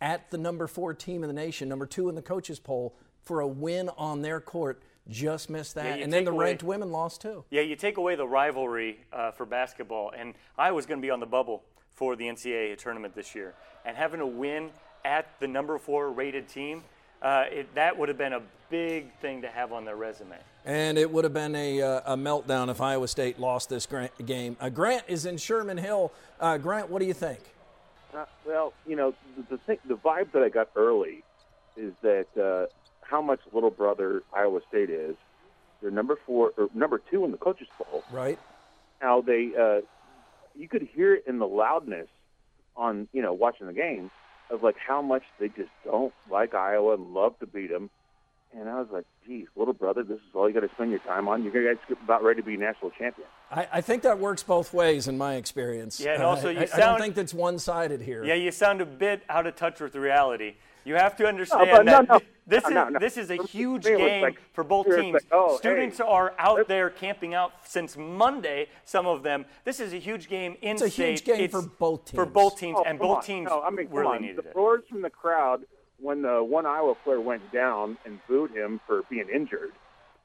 at 0.00 0.30
the 0.30 0.38
number 0.38 0.66
four 0.66 0.94
team 0.94 1.22
in 1.22 1.28
the 1.28 1.34
nation, 1.34 1.68
number 1.68 1.86
two 1.86 2.08
in 2.08 2.14
the 2.14 2.22
coaches 2.22 2.58
poll. 2.58 2.96
for 3.22 3.40
a 3.40 3.46
win 3.46 3.88
on 3.96 4.22
their 4.22 4.40
court 4.40 4.82
just 5.08 5.50
missed 5.50 5.74
that. 5.76 5.98
Yeah, 5.98 6.04
and 6.04 6.12
then 6.12 6.24
the 6.24 6.30
away- 6.32 6.46
ranked 6.46 6.62
women 6.62 6.90
lost 6.90 7.20
too. 7.20 7.44
Yeah, 7.50 7.62
you 7.62 7.76
take 7.76 7.96
away 7.96 8.16
the 8.16 8.26
rivalry 8.26 8.98
uh, 9.12 9.30
for 9.30 9.46
basketball, 9.46 10.12
and 10.16 10.34
I 10.58 10.72
was 10.72 10.86
going 10.86 11.00
to 11.00 11.02
be 11.04 11.10
on 11.10 11.20
the 11.20 11.26
bubble 11.26 11.62
for 11.96 12.14
the 12.14 12.26
NCAA 12.26 12.78
tournament 12.78 13.14
this 13.14 13.34
year, 13.34 13.54
and 13.84 13.96
having 13.96 14.20
a 14.20 14.26
win 14.26 14.70
at 15.04 15.26
the 15.40 15.48
number 15.48 15.78
four 15.78 16.10
rated 16.10 16.48
team, 16.48 16.84
uh, 17.22 17.44
it, 17.50 17.74
that 17.74 17.98
would 17.98 18.08
have 18.08 18.18
been 18.18 18.34
a 18.34 18.42
big 18.68 19.12
thing 19.20 19.42
to 19.42 19.48
have 19.48 19.72
on 19.72 19.84
their 19.84 19.96
resume. 19.96 20.36
And 20.64 20.98
it 20.98 21.10
would 21.10 21.24
have 21.24 21.32
been 21.32 21.54
a, 21.54 21.80
uh, 21.80 22.14
a 22.14 22.16
meltdown 22.16 22.68
if 22.68 22.80
Iowa 22.80 23.08
State 23.08 23.38
lost 23.38 23.68
this 23.68 23.86
Grant 23.86 24.12
game. 24.26 24.56
Uh, 24.60 24.68
Grant 24.68 25.04
is 25.08 25.24
in 25.24 25.38
Sherman 25.38 25.78
Hill. 25.78 26.12
Uh, 26.38 26.58
Grant, 26.58 26.90
what 26.90 26.98
do 26.98 27.06
you 27.06 27.14
think? 27.14 27.40
Uh, 28.14 28.24
well, 28.44 28.72
you 28.86 28.96
know, 28.96 29.14
the, 29.36 29.56
the 29.56 29.58
thing, 29.58 29.78
the 29.86 29.96
vibe 29.96 30.32
that 30.32 30.42
I 30.42 30.48
got 30.48 30.68
early 30.76 31.22
is 31.76 31.92
that 32.02 32.26
uh, 32.36 32.66
how 33.00 33.22
much 33.22 33.40
little 33.52 33.70
brother 33.70 34.22
Iowa 34.34 34.60
State 34.68 34.90
is. 34.90 35.16
They're 35.80 35.90
number 35.90 36.18
four 36.26 36.52
or 36.56 36.68
number 36.74 37.00
two 37.10 37.24
in 37.24 37.32
the 37.32 37.36
coaches 37.36 37.68
poll. 37.76 38.02
Right. 38.10 38.38
How 39.00 39.20
they, 39.20 39.52
uh, 39.54 39.82
you 40.56 40.68
could 40.68 40.88
hear 40.94 41.14
it 41.14 41.24
in 41.26 41.38
the 41.38 41.46
loudness 41.46 42.08
on, 42.76 43.08
you 43.12 43.22
know, 43.22 43.32
watching 43.32 43.66
the 43.66 43.72
game 43.72 44.10
of 44.50 44.62
like 44.62 44.76
how 44.78 45.02
much 45.02 45.22
they 45.40 45.48
just 45.48 45.70
don't 45.84 46.12
like 46.30 46.54
Iowa 46.54 46.94
and 46.94 47.12
love 47.14 47.38
to 47.40 47.46
beat 47.46 47.70
them. 47.70 47.90
And 48.56 48.68
I 48.68 48.78
was 48.78 48.88
like, 48.90 49.04
geez, 49.26 49.48
little 49.56 49.74
brother, 49.74 50.02
this 50.02 50.16
is 50.18 50.34
all 50.34 50.48
you 50.48 50.54
got 50.54 50.60
to 50.66 50.70
spend 50.74 50.90
your 50.90 51.00
time 51.00 51.28
on. 51.28 51.42
You're 51.42 51.74
guys 51.74 51.82
about 52.04 52.22
ready 52.22 52.40
to 52.40 52.46
be 52.46 52.56
national 52.56 52.90
champion. 52.92 53.26
I, 53.50 53.68
I 53.72 53.80
think 53.80 54.02
that 54.02 54.18
works 54.18 54.42
both 54.42 54.72
ways 54.72 55.08
in 55.08 55.18
my 55.18 55.34
experience. 55.34 56.00
Yeah, 56.00 56.14
and 56.14 56.22
also 56.22 56.48
Uh, 56.48 56.50
you 56.52 56.58
I, 56.58 56.62
I 56.62 56.66
don't 56.66 56.78
sound- 56.78 57.02
think 57.02 57.14
that's 57.16 57.34
one 57.34 57.58
sided 57.58 58.00
here. 58.00 58.24
Yeah, 58.24 58.34
you 58.34 58.50
sound 58.52 58.80
a 58.80 58.86
bit 58.86 59.22
out 59.28 59.46
of 59.46 59.56
touch 59.56 59.80
with 59.80 59.94
reality. 59.96 60.54
You 60.84 60.94
have 60.94 61.16
to 61.16 61.26
understand 61.26 61.68
but 61.72 61.84
no, 61.84 61.92
that 61.92 62.08
no. 62.08 62.20
This 62.48 62.64
is 62.64 62.70
no, 62.70 62.88
no. 62.88 62.98
this 63.00 63.16
is 63.16 63.30
a 63.30 63.36
huge 63.42 63.82
game 63.84 64.22
like- 64.22 64.40
for 64.52 64.62
both 64.62 64.86
teams. 64.86 65.14
like, 65.14 65.24
oh, 65.32 65.56
Students 65.56 65.98
hey. 65.98 66.04
are 66.04 66.32
out 66.38 66.68
there 66.68 66.90
camping 66.90 67.34
out 67.34 67.52
since 67.64 67.96
Monday. 67.96 68.68
Some 68.84 69.06
of 69.06 69.22
them. 69.24 69.46
This 69.64 69.80
is 69.80 69.92
a 69.92 69.98
huge 69.98 70.28
game 70.28 70.56
in 70.62 70.72
It's 70.76 70.82
a 70.82 70.88
huge 70.88 71.24
game 71.24 71.48
for 71.48 71.62
both 71.62 72.04
teams. 72.04 72.14
For 72.14 72.24
teams. 72.24 72.34
both 72.34 72.58
teams, 72.58 72.76
Oh, 72.78 72.84
and 72.84 72.98
both 72.98 73.16
on. 73.18 73.22
teams 73.24 73.48
No, 73.48 73.62
I 73.62 73.70
mean, 73.70 73.88
come 73.88 73.96
really 73.96 74.16
on. 74.16 74.22
needed 74.22 74.36
the 74.44 74.50
it. 74.50 74.56
roars 74.56 74.84
from 74.88 75.02
the 75.02 75.10
crowd 75.10 75.62
when 75.98 76.22
the 76.22 76.42
one 76.44 76.66
Iowa 76.66 76.94
player 76.94 77.20
went 77.20 77.50
down 77.52 77.98
and 78.04 78.20
booed 78.28 78.52
him 78.52 78.80
for 78.86 79.02
being 79.10 79.28
injured. 79.28 79.72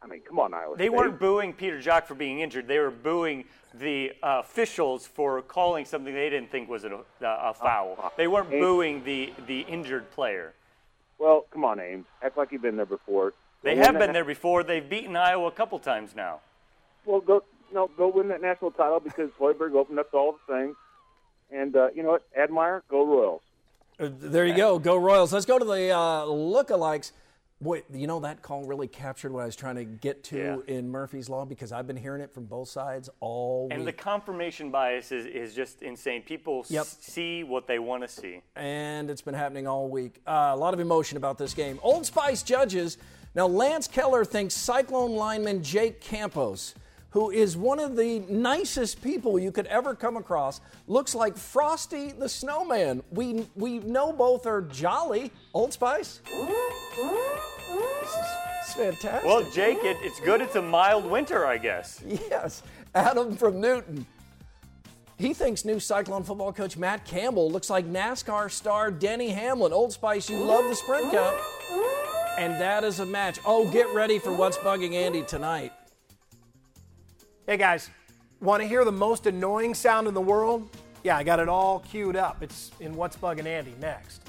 I 0.04 0.08
mean, 0.08 0.22
come 0.22 0.40
on, 0.40 0.54
Iowa. 0.54 0.76
They 0.78 0.86
State. 0.88 0.94
weren't 0.98 1.20
booing 1.20 1.54
Peter 1.54 1.80
Jok 1.80 2.06
for 2.06 2.16
being 2.16 2.40
injured. 2.40 2.68
They 2.68 2.80
were 2.80 2.90
booing 2.92 3.46
the 3.74 4.12
uh, 4.22 4.42
officials 4.44 5.08
for 5.08 5.42
calling 5.44 5.86
something 5.86 6.14
they 6.14 6.30
didn't 6.30 6.52
think 6.52 6.70
was 6.70 6.84
a, 6.84 7.00
a 7.22 7.54
foul. 7.54 8.12
They 8.18 8.28
weren't 8.28 8.50
booing 8.50 9.04
the, 9.04 9.32
the 9.48 9.62
injured 9.62 10.10
player. 10.12 10.54
Well, 11.22 11.46
come 11.52 11.64
on, 11.64 11.80
Ames. 11.80 12.06
Act 12.24 12.36
like 12.36 12.52
you've 12.52 12.64
been 12.64 12.78
there 12.78 12.86
before. 12.88 13.34
They 13.62 13.76
Go 13.76 13.84
have 13.84 14.00
been 14.00 14.12
there 14.12 14.26
before. 14.26 14.64
They've 14.64 14.88
beaten 14.88 15.16
Iowa 15.16 15.48
a 15.48 15.52
couple 15.52 15.78
times 15.78 16.16
now. 16.16 16.40
Well, 17.06 17.22
go 17.22 17.44
no, 17.72 17.90
go 17.96 18.08
win 18.08 18.28
that 18.30 18.42
national 18.42 18.72
title 18.72 19.00
because 19.00 19.30
Hoiberg 19.40 19.76
opened 19.76 20.00
up 20.00 20.12
all 20.14 20.36
the 20.48 20.54
things. 20.54 20.76
And 21.52 21.76
uh, 21.76 21.90
you 21.96 22.02
know 22.02 22.10
what, 22.10 22.24
Admire, 22.36 22.82
go 22.90 23.06
Royals. 23.06 23.42
Uh, 24.00 24.10
There 24.12 24.48
you 24.48 24.56
go. 24.56 24.80
Go 24.80 24.98
Royals. 24.98 25.32
Let's 25.32 25.46
go 25.46 25.60
to 25.60 25.66
the 25.66 25.92
uh, 25.92 26.26
lookalikes. 26.26 27.12
Boy, 27.62 27.84
you 27.94 28.08
know 28.08 28.20
that 28.22 28.42
call 28.42 28.64
really 28.64 28.88
captured 28.88 29.32
what 29.32 29.44
I 29.44 29.46
was 29.46 29.56
trying 29.56 29.76
to 29.76 29.84
get 29.86 30.24
to 30.26 30.38
Yeah. 30.68 30.76
in 30.76 30.90
Murphy's 30.90 31.30
Law 31.30 31.46
because 31.46 31.72
I've 31.72 31.86
been 31.86 31.96
hearing 31.96 32.20
it 32.22 32.34
from 32.34 32.46
both 32.46 32.70
sides 32.70 33.08
all 33.20 33.66
week. 33.68 33.78
And 33.78 33.86
the 33.86 33.94
confirmation 33.94 34.72
bias 34.72 35.12
is, 35.12 35.28
is 35.28 35.54
just 35.54 35.84
insane. 35.84 36.24
People 36.24 36.66
Yep. 36.70 36.82
s- 36.82 36.98
see 37.02 37.44
what 37.44 37.68
they 37.68 37.78
want 37.78 38.02
to 38.02 38.08
see. 38.08 38.42
and 38.56 39.12
it's 39.12 39.22
been 39.22 39.36
happening 39.36 39.68
all 39.68 39.88
week. 39.90 40.22
Uh, 40.26 40.52
a 40.54 40.56
lot 40.58 40.74
of 40.74 40.80
emotion 40.80 41.18
about 41.18 41.38
this 41.38 41.54
game. 41.54 41.80
Old 41.84 42.06
Spice 42.08 42.42
judges. 42.42 42.98
Now, 43.36 43.46
Lance 43.48 43.88
Keller 43.88 44.26
thinks 44.26 44.56
Cyclone 44.56 45.12
lineman 45.16 45.62
Jake 45.64 46.02
Campos, 46.02 46.74
who 47.12 47.30
is 47.30 47.56
one 47.56 47.80
of 47.80 47.96
the 47.96 48.20
nicest 48.30 49.02
people 49.02 49.38
you 49.38 49.52
could 49.52 49.68
ever 49.68 49.94
come 49.94 50.18
across, 50.18 50.62
looks 50.88 51.14
like 51.14 51.38
Frosty 51.38 52.12
the 52.12 52.28
Snowman. 52.28 53.04
We 53.12 53.48
we 53.56 53.80
know 53.80 54.12
both 54.12 54.46
are 54.46 54.62
jolly. 54.62 55.32
Old 55.54 55.74
Spice. 55.74 56.22
This 56.26 56.50
is 58.10 58.26
it's 58.62 58.74
fantastic. 58.74 59.26
Well, 59.26 59.44
Jake, 59.52 59.80
it, 59.84 59.98
it's 60.02 60.20
good 60.22 60.42
it's 60.42 60.56
a 60.56 60.62
mild 60.62 61.06
winter, 61.06 61.46
I 61.46 61.58
guess. 61.58 62.02
Yes, 62.06 62.64
Adam 62.96 63.36
from 63.36 63.60
Newton. 63.60 64.06
He 65.18 65.34
thinks 65.34 65.66
new 65.66 65.80
Cyclone 65.80 66.24
football 66.24 66.52
coach 66.52 66.78
Matt 66.78 67.06
Campbell 67.06 67.52
looks 67.52 67.70
like 67.70 67.86
NASCAR 67.86 68.50
star 68.50 68.90
Denny 68.90 69.30
Hamlin. 69.30 69.72
Old 69.72 69.94
Spice, 69.94 70.30
you 70.30 70.38
love 70.38 70.64
the 70.68 70.76
Sprint 70.76 71.12
Cup. 71.12 71.40
And 72.40 72.54
that 72.60 72.84
is 72.84 73.00
a 73.00 73.06
match. 73.06 73.38
Oh, 73.46 73.70
get 73.70 73.94
ready 73.94 74.18
for 74.18 74.34
what's 74.34 74.58
bugging 74.58 74.94
Andy 74.94 75.22
tonight. 75.24 75.74
Hey 77.48 77.58
guys, 77.58 77.90
want 78.40 78.62
to 78.62 78.68
hear 78.68 78.86
the 78.86 78.92
most 78.92 79.26
annoying 79.26 79.74
sound 79.74 80.08
in 80.08 80.14
the 80.14 80.22
world? 80.22 80.70
Yeah, 81.04 81.18
I 81.18 81.24
got 81.24 81.40
it 81.40 81.50
all 81.50 81.80
queued 81.80 82.16
up. 82.16 82.44
It's 82.44 82.70
in 82.80 82.96
What's 82.96 83.18
Bugging 83.18 83.48
Andy 83.48 83.74
next. 83.82 84.22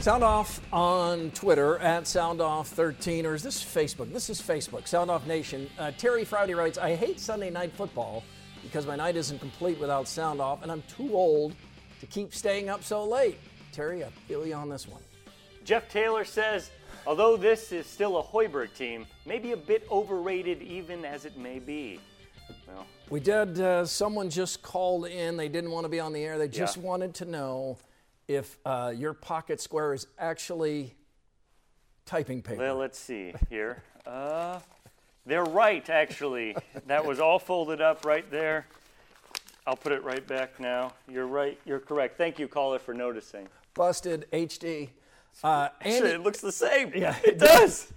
Sound 0.00 0.22
Off 0.22 0.60
on 0.72 1.30
Twitter 1.32 1.78
at 1.80 2.04
SoundOff13, 2.04 3.24
or 3.24 3.34
is 3.34 3.42
this 3.42 3.62
Facebook? 3.62 4.12
This 4.12 4.30
is 4.30 4.40
Facebook, 4.40 4.86
Sound 4.86 5.10
Off 5.10 5.26
Nation. 5.26 5.68
Uh, 5.78 5.90
Terry 5.98 6.24
Friday 6.24 6.54
writes, 6.54 6.78
I 6.78 6.94
hate 6.94 7.18
Sunday 7.18 7.50
night 7.50 7.72
football 7.72 8.22
because 8.62 8.86
my 8.86 8.94
night 8.94 9.16
isn't 9.16 9.40
complete 9.40 9.78
without 9.80 10.06
Sound 10.06 10.40
Off, 10.40 10.62
and 10.62 10.70
I'm 10.70 10.82
too 10.82 11.10
old 11.12 11.54
to 12.00 12.06
keep 12.06 12.32
staying 12.32 12.68
up 12.68 12.84
so 12.84 13.04
late. 13.04 13.38
Terry, 13.72 14.04
I 14.04 14.08
feel 14.28 14.46
you 14.46 14.54
on 14.54 14.68
this 14.68 14.86
one. 14.86 15.02
Jeff 15.64 15.88
Taylor 15.88 16.24
says, 16.24 16.70
although 17.04 17.36
this 17.36 17.72
is 17.72 17.84
still 17.84 18.18
a 18.18 18.22
Hoiberg 18.22 18.74
team, 18.74 19.04
maybe 19.26 19.50
a 19.52 19.56
bit 19.56 19.84
overrated 19.90 20.62
even 20.62 21.04
as 21.04 21.24
it 21.24 21.36
may 21.36 21.58
be. 21.58 22.00
Well, 22.68 22.86
We 23.10 23.20
did, 23.20 23.60
uh, 23.60 23.84
someone 23.84 24.30
just 24.30 24.62
called 24.62 25.06
in. 25.06 25.36
They 25.36 25.48
didn't 25.48 25.70
want 25.72 25.84
to 25.84 25.88
be 25.90 26.00
on 26.00 26.12
the 26.12 26.22
air. 26.24 26.38
They 26.38 26.48
just 26.48 26.76
Yeah. 26.76 26.82
wanted 26.84 27.14
to 27.16 27.24
know 27.24 27.76
if 28.28 28.58
uh, 28.64 28.92
your 28.94 29.14
pocket 29.14 29.60
square 29.60 29.94
is 29.94 30.06
actually 30.18 30.94
typing 32.04 32.42
paper. 32.42 32.60
well, 32.60 32.76
let's 32.76 32.98
see 32.98 33.32
here. 33.48 33.82
Uh, 34.06 34.60
they're 35.26 35.44
right, 35.44 35.88
actually. 35.90 36.56
that 36.86 37.04
was 37.04 37.18
all 37.20 37.38
folded 37.38 37.80
up 37.80 38.04
right 38.04 38.30
there. 38.30 38.66
I'll 39.66 39.76
put 39.76 39.92
it 39.92 40.02
right 40.02 40.26
back 40.26 40.60
now. 40.60 40.92
You're 41.08 41.26
right. 41.26 41.58
You're 41.66 41.80
correct. 41.80 42.16
Thank 42.16 42.38
you, 42.38 42.48
caller, 42.48 42.78
for 42.78 42.94
noticing. 42.94 43.48
Busted 43.74 44.26
HD. 44.32 44.90
Uh, 45.44 45.68
Actually, 45.80 45.96
Andy, 45.96 46.08
it 46.10 46.22
looks 46.22 46.40
the 46.40 46.52
same. 46.52 46.92
Yeah, 46.94 47.16
it 47.22 47.38
does. 47.38 47.92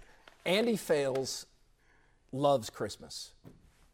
Andy 0.45 0.75
Fales 0.75 1.45
loves 2.31 2.69
Christmas. 2.69 3.31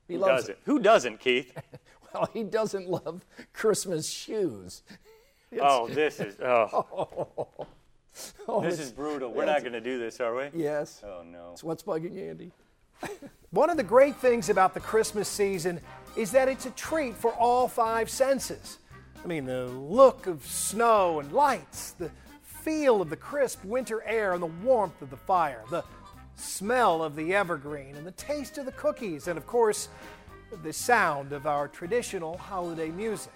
He 0.07 0.15
Who 0.15 0.21
loves 0.21 0.43
does 0.43 0.49
it? 0.49 0.59
Who 0.65 0.79
doesn't, 0.79 1.19
Keith? 1.19 1.55
Well, 2.13 2.29
he 2.33 2.43
doesn't 2.43 2.89
love 2.89 3.25
Christmas 3.51 4.09
shoes. 4.09 4.81
Oh, 5.61 5.87
this 5.87 6.19
is 6.19 6.39
oh, 6.41 7.67
Oh, 8.47 8.61
this 8.61 8.79
is 8.79 8.91
brutal. 8.91 9.31
We're 9.31 9.45
not 9.45 9.61
going 9.61 9.73
to 9.73 9.81
do 9.81 9.99
this, 9.99 10.19
are 10.19 10.35
we? 10.35 10.49
Yes. 10.53 11.03
Oh 11.05 11.23
no. 11.23 11.51
It's 11.53 11.63
what's 11.63 11.83
bugging 11.83 12.15
you, 12.15 12.29
Andy. 12.29 12.51
One 13.51 13.69
of 13.69 13.77
the 13.77 13.83
great 13.83 14.15
things 14.17 14.49
about 14.49 14.73
the 14.73 14.79
Christmas 14.79 15.27
season 15.27 15.79
is 16.15 16.31
that 16.31 16.47
it's 16.47 16.65
a 16.65 16.71
treat 16.71 17.15
for 17.15 17.31
all 17.33 17.67
five 17.67 18.09
senses. 18.09 18.79
I 19.23 19.27
mean, 19.27 19.45
the 19.45 19.67
look 19.67 20.27
of 20.27 20.45
snow 20.45 21.19
and 21.19 21.31
lights, 21.31 21.91
the 21.91 22.11
feel 22.41 23.01
of 23.01 23.09
the 23.09 23.15
crisp 23.15 23.63
winter 23.63 24.03
air 24.03 24.33
and 24.33 24.41
the 24.41 24.47
warmth 24.47 25.01
of 25.01 25.09
the 25.09 25.17
fire, 25.17 25.63
the 25.69 25.83
smell 26.35 27.03
of 27.03 27.15
the 27.15 27.33
evergreen 27.33 27.95
and 27.95 28.05
the 28.05 28.11
taste 28.11 28.57
of 28.57 28.65
the 28.65 28.71
cookies, 28.73 29.27
and 29.27 29.37
of 29.37 29.45
course, 29.45 29.89
the 30.63 30.73
sound 30.73 31.33
of 31.33 31.45
our 31.45 31.67
traditional 31.67 32.37
holiday 32.37 32.89
music. 32.89 33.33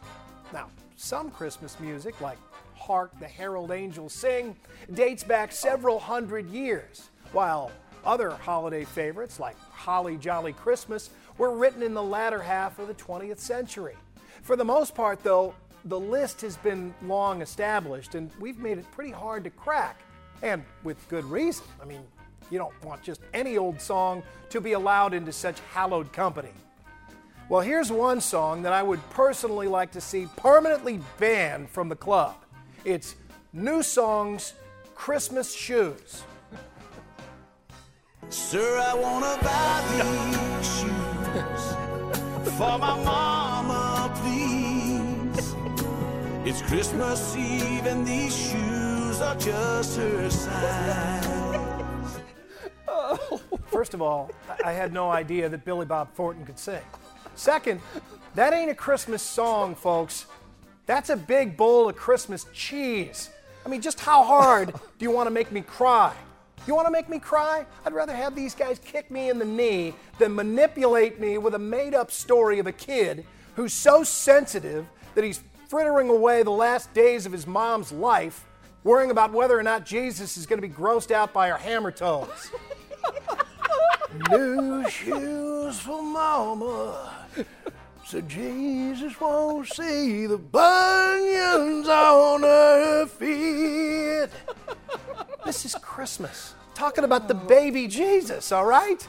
Now, 0.53 0.70
some 1.01 1.31
Christmas 1.31 1.79
music, 1.79 2.20
like 2.22 2.38
Hark 2.75 3.12
the 3.20 3.27
Herald 3.27 3.72
Angels 3.72 4.13
Sing, 4.13 4.55
dates 4.93 5.24
back 5.24 5.51
several 5.51 6.00
hundred 6.00 6.50
years, 6.50 7.10
while 7.31 7.72
other 8.05 8.31
holiday 8.31 8.86
favorites, 8.86 9.39
like 9.39 9.58
Holly 9.72 10.17
Jolly 10.17 10.53
Christmas, 10.53 11.10
were 11.38 11.55
written 11.55 11.81
in 11.81 11.93
the 11.93 12.03
latter 12.03 12.41
half 12.41 12.77
of 12.79 12.88
the 12.88 12.93
20th 12.93 13.39
century. 13.39 13.96
For 14.43 14.55
the 14.55 14.65
most 14.65 14.96
part, 14.96 15.24
though, 15.24 15.55
the 15.86 16.00
list 16.00 16.41
has 16.41 16.58
been 16.58 16.93
long 17.03 17.41
established, 17.41 18.15
and 18.15 18.29
we've 18.39 18.60
made 18.60 18.77
it 18.77 18.86
pretty 18.91 19.12
hard 19.12 19.43
to 19.46 19.50
crack, 19.50 20.00
and 20.43 20.63
with 20.84 20.98
good 21.10 21.25
reason. 21.25 21.65
I 21.81 21.86
mean, 21.86 22.03
You 22.51 22.58
don't 22.58 22.84
want 22.84 23.01
just 23.01 23.22
any 23.34 23.58
old 23.58 23.79
song 23.79 24.24
to 24.50 24.60
be 24.60 24.74
allowed 24.74 25.13
into 25.13 25.31
such 25.31 25.60
hallowed 25.74 26.12
company. 26.12 26.51
Well, 27.51 27.60
here's 27.60 27.91
one 27.91 28.22
song 28.22 28.62
that 28.62 28.72
I 28.72 28.81
would 28.81 29.01
personally 29.10 29.67
like 29.67 29.91
to 29.91 30.00
see 30.00 30.25
permanently 30.38 31.01
banned 31.20 31.70
from 31.70 31.89
the 31.89 31.98
club. 31.98 32.36
It's 32.86 33.17
NewSong's 33.53 34.53
Christmas 34.96 35.53
Shoes. 35.53 36.24
Sir, 38.29 38.79
I 38.79 38.93
wanna 38.93 39.38
buy 39.43 39.84
these 39.91 40.79
shoes 40.79 42.55
for 42.58 42.77
my 42.77 42.96
mama, 43.03 44.10
please. 44.24 45.53
It's 46.46 46.62
Christmas 46.62 47.36
Eve 47.36 47.86
and 47.86 48.08
these 48.08 48.34
shoes 48.34 49.20
are 49.20 49.36
just 49.36 49.98
her 49.98 50.29
size. 50.29 52.22
First 53.67 53.93
of 53.93 54.01
all, 54.01 54.31
I- 54.48 54.70
I 54.70 54.72
had 54.72 54.93
no 54.93 55.12
idea 55.12 55.50
that 55.50 55.65
Billy 55.65 55.86
Bob 55.86 56.13
Thornton 56.13 56.46
could 56.46 56.58
sing. 56.58 56.79
Second, 57.41 57.81
that 58.36 58.53
ain't 58.53 58.69
a 58.69 58.75
Christmas 58.75 59.24
song, 59.24 59.74
folks. 59.74 60.27
That's 60.86 61.10
a 61.10 61.17
big 61.17 61.57
bowl 61.57 61.89
of 61.89 61.95
Christmas 61.95 62.45
cheese. 62.53 63.31
I 63.65 63.69
mean, 63.69 63.81
just 63.81 64.00
how 64.00 64.21
hard 64.21 64.67
do 65.00 65.03
you 65.03 65.10
want 65.10 65.25
to 65.25 65.31
make 65.31 65.51
me 65.51 65.62
cry? 65.62 66.13
You 66.67 66.75
want 66.75 66.86
to 66.86 66.91
make 66.91 67.10
me 67.10 67.17
cry? 67.17 67.65
I'd 67.83 67.93
rather 67.93 68.15
have 68.15 68.36
these 68.36 68.53
guys 68.53 68.77
kick 68.77 69.10
me 69.10 69.31
in 69.31 69.39
the 69.39 69.45
knee 69.45 69.95
than 70.19 70.36
manipulate 70.36 71.19
me 71.19 71.39
with 71.39 71.55
a 71.55 71.60
made 71.60 71.95
up 71.95 72.12
story 72.12 72.60
of 72.60 72.67
a 72.67 72.71
kid 72.71 73.25
who's 73.55 73.74
so 73.74 74.03
sensitive 74.03 74.86
that 75.15 75.24
he's 75.24 75.41
frittering 75.67 76.10
away 76.10 76.43
the 76.43 76.51
last 76.51 76.93
days 76.93 77.25
of 77.25 77.31
his 77.31 77.48
mom's 77.48 77.91
life 77.91 78.45
worrying 78.83 79.10
about 79.10 79.33
whether 79.33 79.57
or 79.57 79.63
not 79.63 79.83
Jesus 79.83 80.38
is 80.38 80.45
going 80.45 80.62
to 80.62 80.67
be 80.67 80.71
grossed 80.71 81.10
out 81.10 81.33
by 81.33 81.50
her 81.50 81.57
hammer 81.57 81.89
toes. 81.89 82.51
New 84.29 84.88
shoes 84.88 85.79
for 85.79 86.03
mama. 86.03 87.20
So 88.12 88.20
Jesus 88.20 89.18
won't 89.22 89.70
see 89.70 90.25
the 90.25 90.38
bunions 90.38 91.88
on 91.88 92.41
her 92.41 93.06
feet. 93.06 94.30
This 95.46 95.63
is 95.63 95.75
Christmas. 95.75 96.53
Talking 96.74 97.06
about 97.06 97.30
the 97.30 97.34
baby 97.34 97.88
Jesus, 97.88 98.51
all 98.51 98.65
right? 98.65 99.01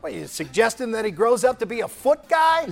What, 0.00 0.14
you 0.14 0.26
suggesting 0.26 0.90
that 0.90 1.04
he 1.04 1.12
grows 1.12 1.44
up 1.44 1.60
to 1.60 1.66
be 1.66 1.82
a 1.82 1.86
foot 1.86 2.28
guy? 2.28 2.66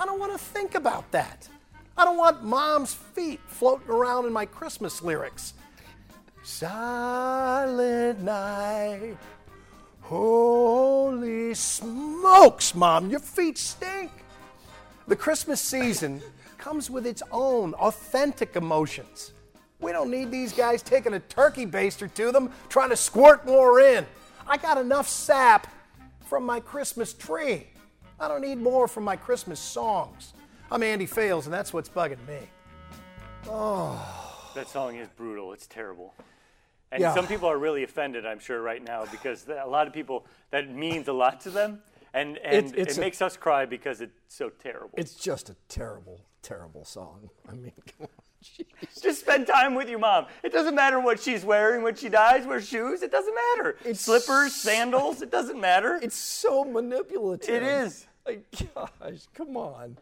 I 0.00 0.04
don't 0.04 0.18
want 0.18 0.32
to 0.32 0.38
think 0.38 0.74
about 0.74 1.08
that. 1.12 1.48
I 1.96 2.04
don't 2.04 2.16
want 2.16 2.42
mom's 2.42 2.92
feet 2.92 3.38
floating 3.46 3.90
around 3.90 4.26
in 4.26 4.32
my 4.32 4.46
Christmas 4.46 5.00
lyrics. 5.00 5.54
Silent 6.42 8.20
night. 8.20 9.16
Holy 10.00 11.54
smokes, 11.54 12.74
Mom, 12.74 13.10
your 13.10 13.20
feet 13.20 13.58
stink. 13.58 14.10
The 15.06 15.16
Christmas 15.16 15.60
season 15.60 16.22
comes 16.56 16.90
with 16.90 17.06
its 17.06 17.22
own 17.30 17.74
authentic 17.74 18.56
emotions. 18.56 19.32
We 19.80 19.92
don't 19.92 20.10
need 20.10 20.30
these 20.30 20.52
guys 20.52 20.82
taking 20.82 21.12
a 21.12 21.20
turkey 21.20 21.66
baster 21.66 22.12
to 22.14 22.32
them, 22.32 22.50
trying 22.70 22.88
to 22.90 22.96
squirt 22.96 23.44
more 23.44 23.80
in. 23.80 24.06
I 24.46 24.56
got 24.56 24.78
enough 24.78 25.08
sap 25.08 25.66
from 26.26 26.44
my 26.44 26.60
Christmas 26.60 27.12
tree. 27.12 27.66
I 28.18 28.28
don't 28.28 28.40
need 28.40 28.56
more 28.58 28.88
from 28.88 29.04
my 29.04 29.16
Christmas 29.16 29.60
songs. 29.60 30.32
I'm 30.70 30.82
Andy 30.82 31.06
Fales, 31.06 31.46
and 31.46 31.52
that's 31.52 31.72
what's 31.72 31.88
bugging 31.88 32.26
me. 32.26 32.38
Oh. 33.46 34.50
That 34.54 34.68
song 34.68 34.96
is 34.96 35.08
brutal. 35.08 35.52
It's 35.52 35.66
terrible. 35.66 36.14
And 36.92 37.02
Yeah. 37.02 37.12
some 37.14 37.26
people 37.26 37.50
are 37.50 37.58
really 37.58 37.82
offended, 37.82 38.24
I'm 38.24 38.38
sure, 38.38 38.62
right 38.62 38.82
now 38.82 39.04
because 39.10 39.48
a 39.48 39.66
lot 39.66 39.86
of 39.86 39.92
people 39.92 40.24
that 40.50 40.70
means 40.70 41.08
a 41.08 41.12
lot 41.12 41.40
to 41.42 41.50
them, 41.50 41.82
and 42.14 42.38
and 42.38 42.56
It's- 42.56 42.72
it's 42.76 42.92
it 42.94 42.98
a- 42.98 43.00
makes 43.00 43.20
us 43.20 43.36
cry 43.36 43.66
because 43.66 44.00
it's 44.00 44.18
so 44.28 44.48
terrible. 44.48 44.90
It's 44.96 45.14
just 45.14 45.50
a 45.50 45.56
terrible, 45.68 46.20
terrible 46.42 46.84
song. 46.86 47.28
I 47.48 47.52
mean, 47.52 47.72
come 47.98 48.06
on. 48.06 48.08
Just 49.02 49.20
spend 49.20 49.46
time 49.46 49.74
with 49.74 49.88
your 49.88 49.98
mom. 49.98 50.26
It 50.42 50.52
doesn't 50.52 50.74
matter 50.74 51.00
what 51.00 51.18
she's 51.18 51.44
wearing 51.46 51.82
when 51.82 51.94
she 51.94 52.10
dies. 52.10 52.46
Wear 52.46 52.60
shoes. 52.60 53.02
It 53.02 53.10
doesn't 53.10 53.34
matter. 53.34 53.70
It's- 53.80 54.00
Slippers, 54.02 54.54
sandals. 54.54 55.20
It 55.22 55.30
doesn't 55.30 55.60
matter. 55.60 55.98
It's 56.02 56.14
so 56.16 56.64
manipulative. 56.64 57.54
It 57.54 57.62
is. 57.62 58.06
Like, 58.26 58.44
gosh, 58.74 59.26
come 59.34 59.56
on. 59.56 59.98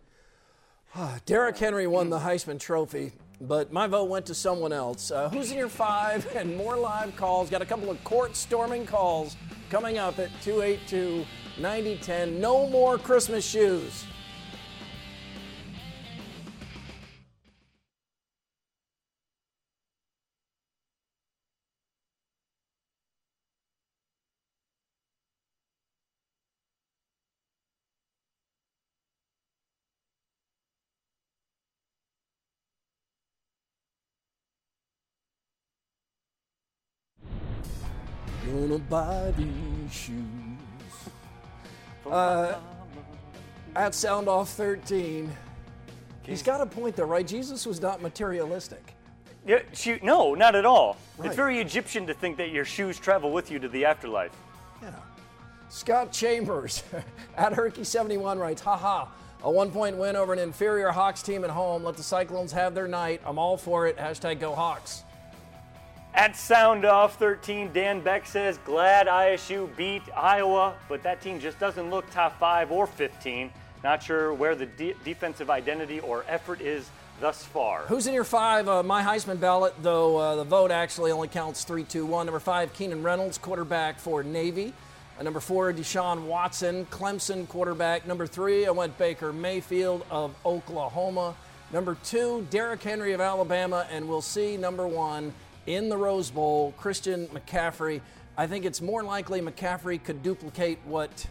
Derrick 1.25 1.57
Henry 1.57 1.87
won 1.87 2.11
the 2.11 2.19
Heisman 2.19 2.61
Trophy, 2.61 3.13
but 3.41 3.73
my 3.73 3.87
vote 3.87 4.11
went 4.11 4.27
to 4.27 4.35
someone 4.35 4.73
else. 4.73 5.11
Uh, 5.11 5.31
who's 5.31 5.51
in 5.51 5.57
your 5.59 5.69
five? 5.71 6.27
And 6.37 6.55
more 6.57 6.77
live 6.77 7.17
calls. 7.17 7.49
Got 7.49 7.63
a 7.63 7.67
couple 7.67 7.91
of 7.91 8.03
court 8.05 8.37
storming 8.37 8.85
calls 8.87 9.37
coming 9.71 9.97
up 9.99 10.19
at 10.19 10.29
282 10.43 11.25
9010. 11.59 12.41
No 12.41 12.67
more 12.67 12.99
Christmas 12.99 13.45
shoes. 13.45 14.05
Gonna 38.47 38.79
buy 38.79 39.33
these 39.37 39.93
shoes. 39.93 40.52
Uh, 42.11 42.55
at 43.77 43.95
Sound 43.95 44.29
Off 44.29 44.51
13, 44.51 45.31
he's 46.23 46.43
got 46.43 46.61
a 46.61 46.67
point 46.67 46.97
though, 46.97 47.05
right? 47.05 47.27
Jesus 47.27 47.67
was 47.67 47.81
not 47.81 48.03
materialistic. 48.03 48.95
Yeah, 49.47 49.61
shoe, 49.73 49.99
no, 50.03 50.35
not 50.35 50.55
at 50.55 50.65
all. 50.65 50.97
Right. 51.19 51.27
It's 51.27 51.37
very 51.37 51.59
Egyptian 51.59 52.07
to 52.07 52.15
think 52.15 52.37
that 52.37 52.51
your 52.51 52.65
shoes 52.65 52.99
travel 52.99 53.33
with 53.33 53.51
you 53.51 53.59
to 53.59 53.69
the 53.69 53.85
afterlife. 53.85 54.33
Yeah. 54.81 54.91
Scott 55.69 56.13
Chambers 56.13 56.85
at 57.37 57.53
Herky71 57.53 58.39
writes, 58.39 58.63
haha, 58.63 59.07
a 59.43 59.51
one 59.51 59.71
point 59.71 59.97
win 59.97 60.15
over 60.15 60.33
an 60.33 60.39
inferior 60.39 60.91
Hawks 60.91 61.23
team 61.23 61.45
at 61.45 61.51
home. 61.51 61.83
Let 61.83 61.97
the 61.97 62.03
Cyclones 62.03 62.53
have 62.53 62.75
their 62.75 62.87
night. 62.87 63.21
I'm 63.25 63.39
all 63.39 63.57
for 63.57 63.89
it. 63.89 63.97
Hashtag 63.97 64.39
go 64.39 64.55
Hawks. 64.55 65.03
At 66.15 66.37
Sound 66.37 66.85
Off 66.85 67.19
13, 67.19 67.73
Dan 67.73 68.01
Beck 68.01 68.27
says, 68.27 68.59
glad 68.67 69.07
ISU 69.07 69.75
beat 69.77 70.03
Iowa, 70.15 70.75
but 70.87 71.03
that 71.05 71.23
team 71.23 71.41
just 71.41 71.59
doesn't 71.59 71.89
look 71.89 72.09
top 72.11 72.39
five 72.39 72.71
or 72.71 72.87
15. 72.87 73.51
Not 73.83 74.03
sure 74.03 74.35
where 74.35 74.55
the 74.55 74.67
de- 74.67 74.95
defensive 75.05 75.49
identity 75.49 76.01
or 76.01 76.25
effort 76.29 76.61
is 76.61 76.91
thus 77.19 77.43
far. 77.45 77.83
Who's 77.87 78.07
in 78.07 78.13
your 78.13 78.25
five? 78.25 78.69
Uh, 78.69 78.83
my 78.83 79.03
Heisman 79.03 79.41
ballot, 79.41 79.75
though 79.83 80.19
uh, 80.19 80.37
the 80.37 80.45
vote 80.45 80.71
actually 80.71 81.13
only 81.13 81.29
counts 81.29 81.65
3 81.65 81.83
2 81.83 82.05
1. 82.05 82.27
Number 82.27 82.41
five, 82.41 82.75
Keenan 82.75 83.03
Reynolds, 83.03 83.39
quarterback 83.39 83.99
for 83.99 84.23
Navy. 84.23 84.75
Uh, 85.19 85.23
number 85.23 85.41
four, 85.41 85.73
Deshaun 85.73 86.27
Watson, 86.27 86.85
Clemson 86.87 87.49
quarterback. 87.49 88.07
Number 88.07 88.27
three, 88.27 88.67
I 88.67 88.71
went 88.71 88.99
Baker 88.99 89.33
Mayfield 89.33 90.05
of 90.11 90.35
Oklahoma. 90.45 91.35
Number 91.73 91.97
two, 92.05 92.47
Derrick 92.51 92.83
Henry 92.83 93.15
of 93.15 93.21
Alabama. 93.21 93.87
And 93.91 94.09
we'll 94.09 94.21
see 94.21 94.57
number 94.57 94.87
one 94.87 95.33
in 95.67 95.89
the 95.89 95.97
Rose 95.97 96.31
Bowl, 96.31 96.73
Christian 96.77 97.27
McCaffrey. 97.29 98.01
I 98.37 98.47
think 98.47 98.65
it's 98.65 98.81
more 98.81 99.03
likely 99.03 99.41
McCaffrey 99.41 100.03
could 100.03 100.23
duplicate 100.23 100.79
what 100.85 101.27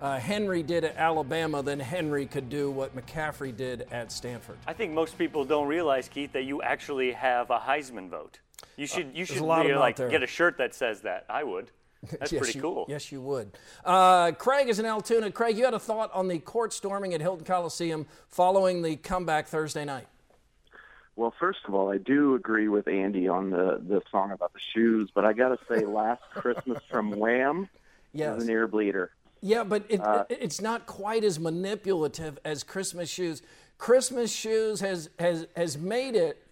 uh, 0.00 0.18
Henry 0.18 0.62
did 0.62 0.84
at 0.84 0.96
Alabama 0.96 1.62
than 1.62 1.78
Henry 1.78 2.26
could 2.26 2.48
do 2.48 2.70
what 2.70 2.94
McCaffrey 2.96 3.56
did 3.56 3.86
at 3.92 4.10
Stanford. 4.10 4.58
I 4.66 4.72
think 4.72 4.92
most 4.92 5.16
people 5.16 5.44
don't 5.44 5.68
realize, 5.68 6.08
Keith, 6.08 6.32
that 6.32 6.42
you 6.42 6.60
actually 6.62 7.12
have 7.12 7.50
a 7.50 7.58
Heisman 7.58 8.08
vote. 8.08 8.40
You 8.76 8.86
should 8.86 9.08
you 9.08 9.24
there's 9.26 9.28
should 9.28 9.42
really, 9.42 9.74
like 9.74 9.96
get 9.96 10.22
a 10.22 10.26
shirt 10.26 10.58
that 10.58 10.74
says 10.74 11.02
that. 11.02 11.24
I 11.28 11.44
would. 11.44 11.70
That's 12.18 12.32
Yes, 12.32 12.42
pretty 12.42 12.58
you- 12.58 12.62
cool. 12.62 12.86
Yes, 12.88 13.12
you 13.12 13.20
would. 13.20 13.56
Uh, 13.84 14.32
Craig 14.32 14.68
is 14.68 14.80
in 14.80 14.86
Altoona. 14.86 15.30
Craig, 15.30 15.56
you 15.56 15.64
had 15.64 15.74
a 15.74 15.78
thought 15.78 16.10
on 16.12 16.26
the 16.26 16.38
court 16.40 16.72
storming 16.72 17.14
at 17.14 17.20
Hilton 17.20 17.44
Coliseum 17.44 18.06
following 18.28 18.82
the 18.82 18.96
comeback 18.96 19.46
Thursday 19.46 19.84
night. 19.84 20.06
Well, 21.16 21.34
first 21.38 21.60
of 21.66 21.74
all, 21.74 21.90
I 21.90 21.98
do 21.98 22.34
agree 22.34 22.68
with 22.68 22.88
Andy 22.88 23.28
on 23.28 23.50
the, 23.50 23.80
the 23.86 24.02
song 24.10 24.30
about 24.32 24.52
the 24.54 24.60
shoes, 24.60 25.10
but 25.14 25.24
I 25.24 25.32
got 25.34 25.48
to 25.48 25.58
say, 25.68 25.84
Last 25.84 26.22
Christmas 26.34 26.82
from 26.90 27.10
Wham 27.18 27.68
Yes. 28.14 28.38
is 28.38 28.44
an 28.44 28.50
ear 28.50 28.66
bleeder. 28.66 29.10
Yeah, 29.40 29.64
but 29.64 29.84
it, 29.88 30.00
Uh, 30.00 30.24
it's 30.28 30.60
not 30.60 30.86
quite 30.86 31.24
as 31.24 31.40
manipulative 31.40 32.38
as 32.44 32.62
Christmas 32.62 33.08
shoes. 33.10 33.42
Christmas 33.78 34.30
shoes 34.30 34.80
has 34.80 35.08
has 35.18 35.46
has 35.56 35.76
made 35.78 36.14
it 36.14 36.46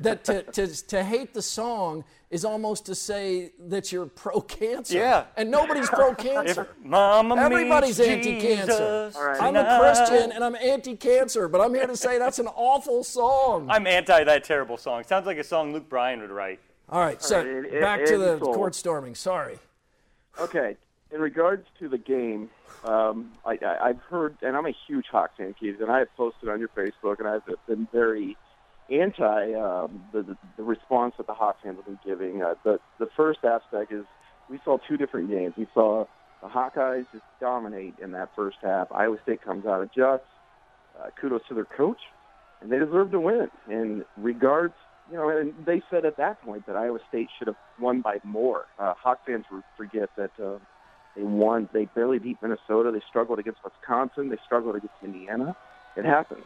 that 0.00 0.24
to, 0.24 0.42
to, 0.42 0.86
to 0.88 1.04
hate 1.04 1.34
the 1.34 1.42
song 1.42 2.04
is 2.30 2.44
almost 2.44 2.86
to 2.86 2.94
say 2.94 3.52
that 3.68 3.92
you're 3.92 4.06
pro 4.06 4.40
cancer. 4.40 4.96
Yeah. 4.96 5.24
And 5.36 5.50
nobody's 5.50 5.88
pro 5.88 6.14
cancer. 6.14 6.62
If 6.62 6.84
Mama 6.86 7.36
Everybody's 7.36 8.00
anti-cancer. 8.00 9.10
Jesus 9.10 9.16
I'm 9.40 9.54
a. 9.56 9.78
Christian 9.78 10.32
and 10.32 10.42
I'm 10.42 10.54
anti-cancer, 10.56 11.48
but 11.48 11.60
I'm 11.60 11.74
here 11.74 11.86
to 11.86 11.96
say 11.96 12.18
that's 12.18 12.38
an 12.38 12.48
awful 12.48 13.04
song. 13.04 13.68
I'm 13.70 13.86
anti 13.86 14.24
that 14.24 14.44
terrible 14.44 14.76
song. 14.76 15.04
Sounds 15.04 15.26
like 15.26 15.38
a 15.38 15.44
song 15.44 15.72
Luke 15.72 15.88
Bryan 15.88 16.20
would 16.20 16.30
write. 16.30 16.60
All 16.88 17.00
right, 17.00 17.22
so 17.22 17.38
right, 17.38 17.46
it- 17.46 17.74
it- 17.74 17.80
back 17.80 18.04
to 18.06 18.18
the 18.18 18.38
sold. 18.38 18.54
court 18.54 18.74
storming. 18.74 19.14
Sorry. 19.14 19.58
Okay, 20.40 20.76
in 21.10 21.20
regards 21.20 21.66
to 21.78 21.88
the 21.88 21.98
game, 21.98 22.50
um, 22.84 23.32
I, 23.44 23.58
I, 23.64 23.88
I've 23.88 24.00
heard, 24.00 24.36
and 24.42 24.56
I'm 24.56 24.66
a 24.66 24.74
huge 24.86 25.06
Hawks 25.10 25.34
fan, 25.36 25.54
Keith, 25.58 25.80
and 25.80 25.90
I 25.90 25.98
have 26.00 26.14
posted 26.16 26.48
on 26.48 26.58
your 26.58 26.68
Facebook, 26.68 27.18
and 27.18 27.28
I've 27.28 27.42
been 27.66 27.86
very 27.92 28.36
anti 28.92 29.54
um, 29.54 30.04
the, 30.12 30.36
the 30.56 30.62
response 30.62 31.14
that 31.18 31.26
the 31.26 31.34
Hawks 31.34 31.60
have 31.64 31.84
been 31.84 31.98
giving. 32.04 32.42
Uh, 32.42 32.54
the 32.64 32.78
the 32.98 33.08
first 33.16 33.40
aspect 33.44 33.92
is 33.92 34.04
we 34.50 34.60
saw 34.64 34.78
two 34.88 34.96
different 34.96 35.30
games. 35.30 35.54
We 35.56 35.66
saw 35.72 36.04
the 36.42 36.48
Hawkeyes 36.48 37.06
just 37.12 37.24
dominate 37.40 37.94
in 38.02 38.12
that 38.12 38.30
first 38.36 38.58
half. 38.62 38.90
Iowa 38.92 39.16
State 39.22 39.42
comes 39.42 39.66
out 39.66 39.82
adjusts. 39.82 40.26
Uh, 41.00 41.08
kudos 41.18 41.40
to 41.48 41.54
their 41.54 41.64
coach, 41.64 42.00
and 42.60 42.70
they 42.70 42.78
deserve 42.78 43.10
to 43.12 43.20
win. 43.20 43.48
In 43.70 44.04
regards, 44.18 44.74
you 45.10 45.16
know, 45.16 45.28
and 45.30 45.54
they 45.64 45.82
said 45.90 46.04
at 46.04 46.18
that 46.18 46.42
point 46.42 46.66
that 46.66 46.76
Iowa 46.76 46.98
State 47.08 47.28
should 47.38 47.48
have 47.48 47.56
won 47.80 48.02
by 48.02 48.18
more. 48.24 48.66
Uh, 48.78 48.92
Hawk 49.02 49.20
fans 49.26 49.46
forget 49.76 50.10
that 50.18 50.30
uh, 50.42 50.58
they 51.16 51.22
won. 51.22 51.68
They 51.72 51.86
barely 51.94 52.18
beat 52.18 52.36
Minnesota. 52.42 52.90
They 52.92 53.02
struggled 53.08 53.38
against 53.38 53.60
Wisconsin. 53.64 54.28
They 54.28 54.38
struggled 54.44 54.76
against 54.76 54.94
Indiana. 55.02 55.56
It 55.96 56.04
happens. 56.04 56.44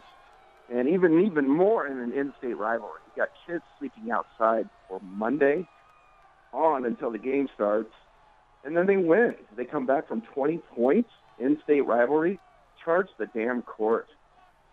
And 0.72 0.88
even 0.88 1.24
even 1.24 1.48
more 1.48 1.86
in 1.86 1.98
an 1.98 2.12
in-state 2.12 2.56
rivalry, 2.56 3.00
you 3.06 3.22
got 3.22 3.28
kids 3.46 3.62
sleeping 3.78 4.10
outside 4.10 4.68
for 4.88 5.00
Monday 5.00 5.66
on 6.52 6.84
until 6.84 7.12
the 7.12 7.18
game 7.18 7.48
starts, 7.54 7.92
and 8.64 8.76
then 8.76 8.86
they 8.86 8.96
win. 8.96 9.36
They 9.56 9.64
come 9.64 9.86
back 9.86 10.08
from 10.08 10.22
20 10.34 10.58
points 10.74 11.10
in-state 11.38 11.82
rivalry, 11.86 12.40
charge 12.84 13.06
the 13.18 13.26
damn 13.26 13.62
court. 13.62 14.08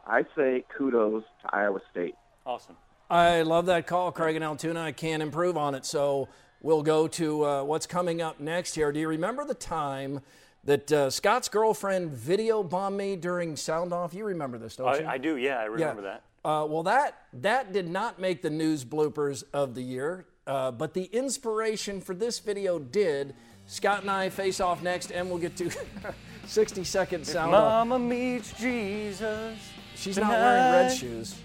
I 0.07 0.23
say 0.35 0.65
kudos 0.75 1.23
to 1.43 1.55
Iowa 1.55 1.79
State. 1.91 2.15
Awesome. 2.45 2.75
I 3.09 3.43
love 3.43 3.67
that 3.67 3.85
call, 3.85 4.11
Craig 4.11 4.35
and 4.35 4.43
Altoona. 4.43 4.81
I 4.81 4.91
can't 4.91 5.21
improve 5.21 5.57
on 5.57 5.75
it. 5.75 5.85
So 5.85 6.27
we'll 6.61 6.83
go 6.83 7.07
to 7.07 7.45
uh, 7.45 7.63
what's 7.63 7.85
coming 7.85 8.21
up 8.21 8.39
next 8.39 8.75
here. 8.75 8.91
Do 8.91 8.99
you 8.99 9.07
remember 9.07 9.45
the 9.45 9.53
time 9.53 10.21
that 10.65 10.91
uh, 10.91 11.09
Scott's 11.09 11.49
girlfriend 11.49 12.11
video 12.11 12.63
bombed 12.63 12.97
me 12.97 13.15
during 13.15 13.55
sound 13.55 13.93
off? 13.93 14.13
You 14.13 14.25
remember 14.25 14.57
this, 14.57 14.75
don't 14.75 14.99
you? 14.99 15.05
I, 15.05 15.13
I 15.13 15.17
do, 15.17 15.37
yeah, 15.37 15.59
I 15.59 15.65
remember 15.65 16.03
that. 16.03 16.23
Uh, 16.45 16.65
well, 16.67 16.83
that 16.83 17.21
that 17.33 17.71
did 17.71 17.89
not 17.89 18.19
make 18.19 18.41
the 18.41 18.49
news 18.49 18.83
bloopers 18.83 19.43
of 19.53 19.75
the 19.75 19.81
year, 19.81 20.25
uh, 20.45 20.71
but 20.71 20.93
the 20.93 21.05
inspiration 21.05 22.01
for 22.01 22.13
this 22.13 22.39
video 22.39 22.79
did. 22.79 23.33
Scott 23.65 24.01
and 24.01 24.11
I 24.11 24.27
face 24.27 24.59
off 24.59 24.83
next, 24.83 25.11
and 25.11 25.29
we'll 25.29 25.39
get 25.39 25.55
to 25.55 25.71
60 26.47 26.83
second 26.83 27.21
If 27.21 27.27
sound 27.27 27.55
off. 27.55 27.87
Mama 27.87 27.97
meets 27.97 28.51
Jesus. 28.53 29.57
She's 29.95 30.17
not 30.17 30.31
wearing 30.31 30.73
red 30.73 30.91
shoes. 30.91 31.35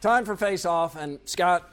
Time 0.00 0.24
for 0.24 0.36
face 0.36 0.64
off. 0.64 0.96
And 0.96 1.18
Scott, 1.24 1.70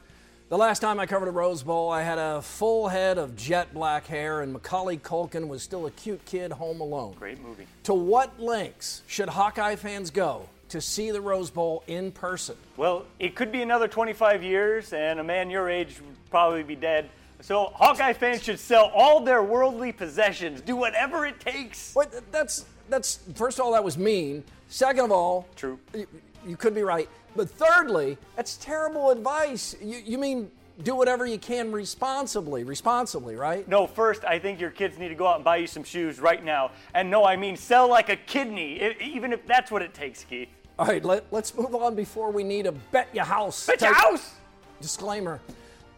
the 0.50 0.58
last 0.58 0.80
time 0.80 1.00
I 1.00 1.06
covered 1.06 1.28
a 1.28 1.32
Rose 1.32 1.64
Bowl, 1.64 1.90
I 1.90 2.04
had 2.04 2.18
a 2.18 2.42
full 2.42 2.88
head 2.88 3.18
of 3.18 3.36
jet 3.36 3.74
black 3.74 4.08
hair, 4.08 4.42
and 4.42 4.54
Macaulay 4.54 4.98
Culkin 4.98 5.48
was 5.48 5.62
still 5.62 5.86
a 5.88 5.92
cute 5.92 6.24
kid 6.26 6.52
home 6.52 6.80
alone. 6.80 7.16
Great 7.20 7.42
movie. 7.42 7.68
To 7.84 7.94
what 7.94 8.40
lengths 8.40 9.02
should 9.08 9.30
Hawkeye 9.30 9.76
fans 9.76 10.10
go 10.10 10.48
to 10.70 10.80
see 10.80 11.12
the 11.12 11.22
Rose 11.22 11.50
Bowl 11.50 11.84
in 11.88 12.12
person? 12.12 12.56
Well, 12.78 13.06
it 13.20 13.36
could 13.36 13.52
be 13.52 13.62
another 13.62 13.88
25 13.88 14.44
years, 14.44 14.94
and 14.94 15.20
a 15.20 15.24
man 15.24 15.50
your 15.50 15.70
age 15.70 16.00
would 16.00 16.30
probably 16.30 16.64
be 16.64 16.76
dead. 16.76 17.10
So 17.42 17.72
Hawkeye 17.76 18.14
fans 18.14 18.44
should 18.44 18.60
sell 18.60 18.90
all 18.96 19.20
their 19.20 19.44
worldly 19.44 19.92
possessions, 19.92 20.62
do 20.62 20.78
whatever 20.78 21.26
it 21.26 21.42
takes. 21.42 21.94
What? 21.94 22.32
That's 22.32 22.66
that's 22.90 23.20
first 23.36 23.60
of 23.60 23.66
all 23.66 23.74
that 23.74 23.84
was 23.84 23.98
mean. 23.98 24.44
Second 24.70 25.06
of 25.06 25.12
all, 25.12 25.48
true. 25.56 25.78
You, 25.94 26.08
you 26.48 26.56
could 26.58 26.74
be 26.74 26.84
right, 26.84 27.10
but 27.36 27.50
thirdly, 27.50 28.18
that's 28.36 28.58
terrible 28.58 29.10
advice. 29.12 29.76
You, 29.82 29.98
you 30.06 30.18
mean 30.18 30.52
do 30.82 30.96
whatever 30.96 31.26
you 31.26 31.38
can 31.38 31.72
responsibly, 31.72 32.64
responsibly, 32.64 33.36
right? 33.36 33.68
No, 33.68 33.86
first, 33.86 34.24
I 34.26 34.40
think 34.40 34.60
your 34.60 34.72
kids 34.72 34.98
need 34.98 35.10
to 35.10 35.16
go 35.16 35.28
out 35.28 35.36
and 35.36 35.44
buy 35.44 35.58
you 35.58 35.68
some 35.68 35.84
shoes 35.84 36.20
right 36.20 36.44
now. 36.44 36.72
And 36.94 37.12
no, 37.12 37.26
I 37.26 37.36
mean 37.36 37.58
sell 37.58 37.88
like 37.88 38.10
a 38.10 38.16
kidney, 38.16 38.96
even 39.00 39.34
if 39.34 39.46
that's 39.46 39.70
what 39.70 39.82
it 39.82 39.94
takes, 39.94 40.24
Keith. 40.24 40.50
All 40.80 40.88
right, 40.88 41.04
let, 41.06 41.26
let's 41.32 41.56
move 41.56 41.76
on 41.76 41.94
before 41.94 42.32
we 42.32 42.44
need 42.44 42.66
a 42.66 42.72
bet 42.72 43.08
your 43.14 43.26
house. 43.26 43.68
Bet 43.68 43.82
your 43.82 43.94
house! 43.94 44.34
Disclaimer. 44.82 45.40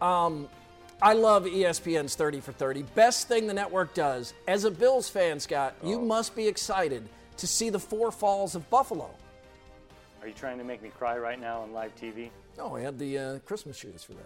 Um, 0.01 0.49
I 1.01 1.13
love 1.13 1.45
ESPN's 1.45 2.15
30 2.15 2.41
for 2.41 2.51
30. 2.51 2.83
Best 2.95 3.27
thing 3.27 3.47
the 3.47 3.53
network 3.53 3.93
does. 3.93 4.33
As 4.47 4.65
a 4.65 4.71
Bills 4.71 5.07
fan, 5.07 5.39
Scott, 5.39 5.75
you 5.83 5.99
must 5.99 6.35
be 6.35 6.47
excited 6.47 7.07
to 7.37 7.47
see 7.47 7.69
the 7.69 7.79
four 7.79 8.11
falls 8.11 8.55
of 8.55 8.69
Buffalo. 8.69 9.09
Are 10.25 10.27
you 10.27 10.33
trying 10.33 10.57
to 10.57 10.63
make 10.63 10.81
me 10.81 10.89
cry 10.89 11.19
right 11.19 11.39
now 11.39 11.61
on 11.61 11.71
live 11.71 11.95
TV? 11.95 12.31
No, 12.57 12.75
I 12.75 12.81
had 12.81 12.97
the 12.97 13.15
uh, 13.15 13.39
Christmas 13.45 13.77
shoes 13.77 14.03
for 14.03 14.13
that. 14.13 14.25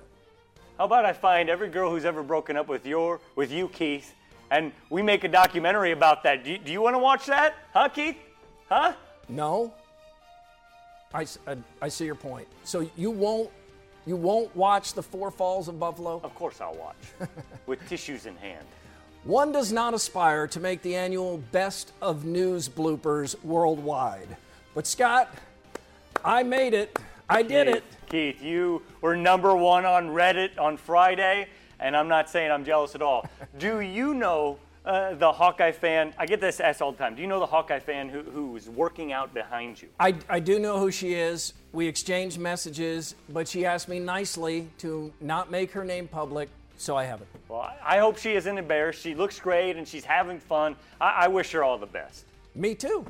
How 0.78 0.86
about 0.86 1.04
I 1.04 1.12
find 1.12 1.50
every 1.50 1.68
girl 1.68 1.92
who's 1.92 2.06
ever 2.06 2.24
broken 2.24 2.56
up 2.56 2.70
with 2.70 2.86
your 2.86 3.20
with 3.36 3.52
you, 3.52 3.68
Keith, 3.68 4.16
and 4.50 4.72
we 4.90 5.02
make 5.02 5.26
a 5.26 5.28
documentary 5.28 5.92
about 5.92 6.24
that. 6.24 6.46
Do 6.46 6.52
you, 6.52 6.58
do 6.58 6.72
you 6.72 6.80
want 6.80 6.94
to 6.94 7.00
watch 7.00 7.26
that? 7.26 7.56
Huh, 7.74 7.90
Keith? 7.90 8.16
Huh? 8.70 8.94
No. 9.28 9.74
I 11.14 11.26
I 11.82 11.90
see 11.90 12.06
your 12.06 12.16
point. 12.16 12.48
So 12.64 12.90
you 12.96 13.12
won't 13.12 13.50
you 14.06 14.16
won't 14.16 14.56
watch 14.56 14.94
the 14.94 15.04
Four 15.04 15.32
Falls 15.32 15.68
of 15.68 15.82
Buffalo? 15.82 16.22
Of 16.24 16.34
course 16.34 16.62
I'll 16.62 16.76
watch. 16.76 17.30
with 17.66 17.86
tissues 17.90 18.26
in 18.26 18.38
hand. 18.38 18.66
One 19.26 19.52
does 19.52 19.74
not 19.74 19.94
aspire 19.94 20.48
to 20.48 20.62
make 20.62 20.82
the 20.82 20.96
annual 20.96 21.40
Best 21.52 21.92
of 22.02 22.24
News 22.24 22.70
bloopers 22.70 23.36
worldwide. 23.44 24.38
But 24.74 24.88
Scott, 24.88 25.36
I 26.24 26.44
made 26.44 26.74
it. 26.74 26.98
I 27.30 27.44
did 27.44 27.68
Keith, 27.68 27.76
it. 27.76 27.84
Keith, 28.10 28.44
you 28.44 28.82
were 29.02 29.16
number 29.16 29.56
one 29.56 29.86
on 29.86 30.10
Reddit 30.10 30.60
on 30.60 30.78
Friday, 30.78 31.48
and 31.80 31.96
I'm 31.96 32.08
not 32.08 32.30
saying 32.30 32.52
I'm 32.52 32.66
jealous 32.66 32.96
at 32.96 33.02
all. 33.02 33.26
Do 33.60 33.82
you 33.82 34.14
know 34.14 34.58
uh, 34.86 35.14
the 35.14 35.32
Hawkeye 35.32 35.72
fan? 35.72 36.14
I 36.18 36.26
get 36.26 36.42
this 36.42 36.60
asked 36.60 36.82
all 36.82 36.92
the 36.92 36.98
time. 36.98 37.16
Do 37.16 37.22
you 37.22 37.28
know 37.28 37.40
the 37.40 37.46
Hawkeye 37.46 37.80
fan 37.80 38.10
who, 38.10 38.24
who's 38.24 38.68
working 38.68 39.14
out 39.14 39.34
behind 39.34 39.82
you? 39.82 39.90
I, 40.00 40.16
I 40.28 40.40
do 40.40 40.60
know 40.60 40.80
who 40.80 40.92
she 40.92 41.14
is. 41.14 41.54
We 41.72 41.88
exchanged 41.88 42.40
messages, 42.40 43.16
but 43.30 43.48
she 43.48 43.66
asked 43.66 43.88
me 43.88 44.00
nicely 44.00 44.68
to 44.80 45.14
not 45.22 45.52
make 45.52 45.72
her 45.72 45.84
name 45.84 46.08
public, 46.08 46.50
so 46.78 46.98
I 46.98 47.04
haven't. 47.04 47.30
Well, 47.48 47.72
I 47.84 48.00
hope 48.00 48.18
she 48.18 48.34
isn't 48.34 48.58
embarrassed. 48.58 49.02
She 49.02 49.14
looks 49.14 49.40
great 49.40 49.78
and 49.78 49.88
she's 49.88 50.06
having 50.06 50.40
fun. 50.40 50.76
I, 51.00 51.26
I 51.26 51.28
wish 51.28 51.52
her 51.52 51.64
all 51.64 51.78
the 51.78 51.86
best. 51.86 52.26
Me 52.56 52.74
too. 52.74 53.06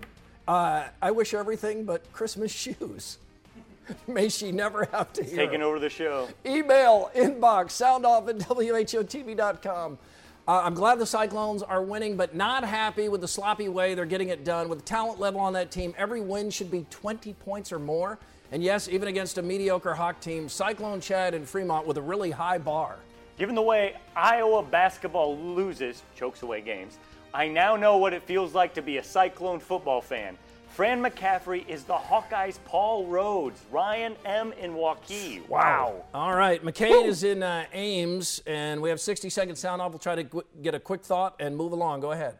Uh, 0.49 0.83
I 0.99 1.11
wish 1.11 1.35
everything 1.35 1.83
but 1.83 2.11
Christmas 2.11 2.51
shoes. 2.51 3.19
May 4.07 4.29
she 4.29 4.51
never 4.51 4.85
have 4.85 5.13
to 5.13 5.23
hear. 5.23 5.35
Taking 5.35 5.61
over 5.61 5.77
the 5.77 5.91
show. 5.91 6.27
Email, 6.43 7.11
inbox, 7.15 7.67
soundoff 7.67 8.27
at 8.27 8.39
WHOTV.com. 8.39 9.99
Uh, 10.47 10.61
I'm 10.63 10.73
glad 10.73 10.97
the 10.97 11.05
Cyclones 11.05 11.61
are 11.61 11.83
winning, 11.83 12.17
but 12.17 12.33
not 12.33 12.63
happy 12.63 13.09
with 13.09 13.21
the 13.21 13.27
sloppy 13.27 13.69
way 13.69 13.93
they're 13.93 14.07
getting 14.07 14.29
it 14.29 14.43
done. 14.43 14.69
With 14.69 14.79
the 14.79 14.85
talent 14.85 15.19
level 15.19 15.39
on 15.39 15.53
that 15.53 15.69
team, 15.69 15.93
every 15.95 16.19
win 16.19 16.49
should 16.49 16.71
be 16.71 16.83
20 16.89 17.33
points 17.33 17.71
or 17.71 17.77
more. 17.77 18.17
And 18.51 18.63
yes, 18.63 18.89
even 18.89 19.07
against 19.07 19.37
a 19.37 19.43
mediocre 19.43 19.93
Hawk 19.93 20.19
team, 20.19 20.49
Cyclone 20.49 20.99
Chad 20.99 21.35
and 21.35 21.47
Fremont 21.47 21.85
with 21.85 21.97
a 21.97 22.01
really 22.01 22.31
high 22.31 22.57
bar. 22.57 22.97
Given 23.37 23.53
the 23.53 23.61
way 23.61 23.97
Iowa 24.15 24.63
basketball 24.63 25.37
loses, 25.37 26.01
chokes 26.15 26.41
away 26.41 26.61
games, 26.61 26.97
I 27.33 27.47
now 27.47 27.75
know 27.75 27.97
what 27.97 28.13
it 28.13 28.23
feels 28.23 28.53
like 28.55 28.73
to 28.73 28.81
be 28.81 28.97
a 28.97 29.03
Cyclone 29.03 29.59
football 29.59 30.01
fan. 30.01 30.37
Fran 30.69 31.03
McCaffrey 31.03 31.67
is 31.67 31.83
the 31.83 31.93
Hawkeyes' 31.93 32.57
Paul 32.65 33.05
Rhoads, 33.07 33.57
Ryan 33.71 34.15
M. 34.25 34.53
in 34.53 34.73
Waukee. 34.73 35.47
Wow. 35.47 36.03
All 36.13 36.33
right, 36.33 36.63
McCain 36.63 37.05
is 37.05 37.23
in 37.23 37.43
uh, 37.43 37.65
Ames, 37.73 38.41
and 38.47 38.81
we 38.81 38.89
have 38.89 38.99
60 38.99 39.29
seconds 39.29 39.59
sound 39.59 39.81
off. 39.81 39.91
We'll 39.91 39.99
try 39.99 40.15
to 40.15 40.23
qu- 40.23 40.45
get 40.61 40.73
a 40.73 40.79
quick 40.79 41.03
thought 41.03 41.35
and 41.39 41.55
move 41.57 41.73
along. 41.73 41.99
Go 41.99 42.13
ahead. 42.13 42.39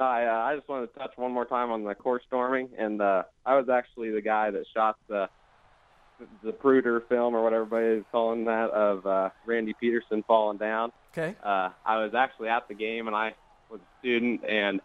Hi, 0.00 0.26
uh, 0.26 0.32
I 0.32 0.56
just 0.56 0.68
wanted 0.68 0.92
to 0.92 0.98
touch 0.98 1.12
one 1.16 1.30
more 1.30 1.44
time 1.44 1.70
on 1.70 1.84
the 1.84 1.94
core 1.94 2.20
storming, 2.26 2.70
and 2.76 3.00
uh, 3.00 3.24
I 3.46 3.56
was 3.56 3.68
actually 3.68 4.10
the 4.10 4.22
guy 4.22 4.50
that 4.50 4.64
shot 4.74 4.96
the 5.08 5.28
the 6.42 6.52
Pruder 6.52 7.00
film 7.08 7.34
or 7.34 7.42
whatever 7.42 7.64
everybody 7.64 7.98
is 8.00 8.04
calling 8.12 8.44
that 8.44 8.70
of 8.70 9.04
uh, 9.04 9.30
Randy 9.46 9.74
Peterson 9.78 10.24
falling 10.26 10.58
down. 10.58 10.90
Okay. 11.12 11.34
Uh, 11.42 11.70
I 11.84 12.02
was 12.02 12.14
actually 12.14 12.48
at 12.48 12.66
the 12.68 12.74
game, 12.74 13.08
and 13.08 13.16
I 13.16 13.34
was 13.74 13.80
a 13.82 13.98
student, 14.00 14.44
and 14.44 14.80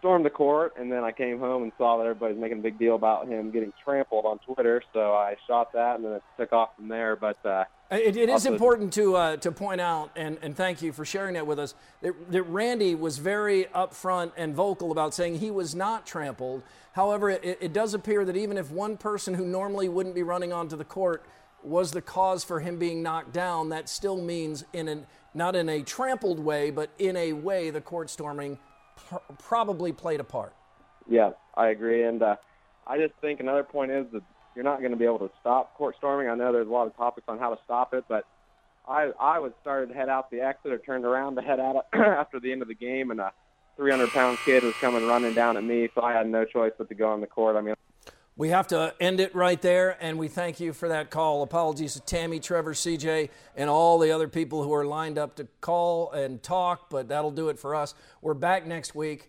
stormed 0.00 0.24
the 0.24 0.30
court, 0.30 0.74
and 0.78 0.90
then 0.92 1.02
I 1.02 1.12
came 1.12 1.38
home 1.38 1.64
and 1.64 1.72
saw 1.76 1.98
that 1.98 2.04
everybody's 2.04 2.38
making 2.38 2.58
a 2.58 2.62
big 2.62 2.78
deal 2.78 2.94
about 2.94 3.26
him 3.26 3.50
getting 3.50 3.72
trampled 3.84 4.24
on 4.26 4.38
Twitter. 4.38 4.80
So 4.92 5.12
I 5.12 5.36
shot 5.46 5.72
that, 5.72 5.96
and 5.96 6.04
then 6.04 6.12
it 6.12 6.22
took 6.38 6.52
off 6.52 6.70
from 6.76 6.88
there. 6.88 7.16
But 7.16 7.44
uh, 7.44 7.64
It, 7.90 8.16
it 8.16 8.28
is 8.28 8.46
important 8.46 8.92
to 8.92 9.16
uh, 9.16 9.36
to 9.38 9.50
point 9.50 9.80
out, 9.80 10.10
and, 10.14 10.38
and 10.40 10.56
thank 10.56 10.82
you 10.82 10.92
for 10.92 11.04
sharing 11.04 11.34
that 11.34 11.46
with 11.46 11.58
us, 11.58 11.74
that, 12.02 12.12
that 12.30 12.42
Randy 12.44 12.94
was 12.94 13.18
very 13.18 13.64
upfront 13.74 14.32
and 14.36 14.54
vocal 14.54 14.92
about 14.92 15.14
saying 15.14 15.40
he 15.40 15.50
was 15.50 15.74
not 15.74 16.06
trampled. 16.06 16.62
However, 16.92 17.30
it, 17.30 17.58
it 17.60 17.72
does 17.72 17.94
appear 17.94 18.24
that 18.24 18.36
even 18.36 18.56
if 18.56 18.70
one 18.70 18.96
person 18.96 19.34
who 19.34 19.46
normally 19.46 19.88
wouldn't 19.88 20.14
be 20.14 20.22
running 20.22 20.52
onto 20.52 20.76
the 20.76 20.84
court 20.84 21.24
was 21.62 21.92
the 21.92 22.02
cause 22.02 22.44
for 22.44 22.60
him 22.60 22.78
being 22.78 23.02
knocked 23.02 23.32
down, 23.32 23.70
that 23.70 23.88
still 23.88 24.20
means 24.20 24.64
in 24.72 24.88
an 24.88 25.06
not 25.34 25.54
in 25.54 25.68
a 25.68 25.82
trampled 25.82 26.40
way, 26.40 26.70
but 26.70 26.90
in 26.98 27.16
a 27.16 27.32
way 27.32 27.70
the 27.70 27.80
court 27.80 28.10
storming 28.10 28.58
pr- 28.96 29.16
probably 29.38 29.92
played 29.92 30.20
a 30.20 30.24
part. 30.24 30.54
Yeah, 31.08 31.30
I 31.54 31.68
agree, 31.68 32.04
and 32.04 32.22
uh, 32.22 32.36
I 32.86 32.98
just 32.98 33.14
think 33.20 33.40
another 33.40 33.62
point 33.62 33.90
is 33.90 34.06
that 34.12 34.22
you're 34.54 34.64
not 34.64 34.80
going 34.80 34.90
to 34.90 34.96
be 34.96 35.04
able 35.04 35.20
to 35.20 35.30
stop 35.40 35.74
court 35.76 35.94
storming. 35.98 36.28
I 36.28 36.34
know 36.34 36.52
there's 36.52 36.66
a 36.66 36.70
lot 36.70 36.86
of 36.86 36.96
topics 36.96 37.26
on 37.28 37.38
how 37.38 37.54
to 37.54 37.60
stop 37.64 37.94
it, 37.94 38.04
but 38.08 38.24
I 38.88 39.12
I 39.20 39.38
was 39.38 39.52
started 39.60 39.88
to 39.88 39.94
head 39.94 40.08
out 40.08 40.30
the 40.30 40.40
exit 40.40 40.72
or 40.72 40.78
turned 40.78 41.04
around 41.04 41.36
to 41.36 41.42
head 41.42 41.60
out 41.60 41.86
after 41.92 42.40
the 42.40 42.50
end 42.50 42.62
of 42.62 42.68
the 42.68 42.74
game, 42.74 43.10
and 43.10 43.20
a 43.20 43.32
300 43.76 44.10
pound 44.10 44.38
kid 44.44 44.64
was 44.64 44.74
coming 44.80 45.06
running 45.06 45.34
down 45.34 45.56
at 45.56 45.64
me, 45.64 45.88
so 45.94 46.02
I 46.02 46.12
had 46.12 46.28
no 46.28 46.44
choice 46.44 46.72
but 46.76 46.88
to 46.88 46.94
go 46.94 47.10
on 47.10 47.20
the 47.20 47.26
court. 47.26 47.56
I 47.56 47.60
mean, 47.60 47.74
We 48.38 48.50
have 48.50 48.68
to 48.68 48.94
end 49.00 49.18
it 49.18 49.34
right 49.34 49.60
there, 49.60 49.96
and 50.00 50.16
we 50.16 50.28
thank 50.28 50.60
you 50.60 50.72
for 50.72 50.88
that 50.90 51.10
call. 51.10 51.42
Apologies 51.42 51.94
to 51.94 52.00
Tammy, 52.00 52.38
Trevor, 52.38 52.72
CJ, 52.72 53.30
and 53.56 53.68
all 53.68 53.98
the 53.98 54.12
other 54.12 54.28
people 54.28 54.62
who 54.62 54.72
are 54.72 54.84
lined 54.86 55.18
up 55.18 55.34
to 55.36 55.48
call 55.60 56.12
and 56.12 56.40
talk, 56.40 56.88
but 56.88 57.08
that'll 57.08 57.32
do 57.32 57.48
it 57.48 57.58
for 57.58 57.74
us. 57.74 57.94
We're 58.22 58.34
back 58.34 58.64
next 58.64 58.94
week. 58.94 59.28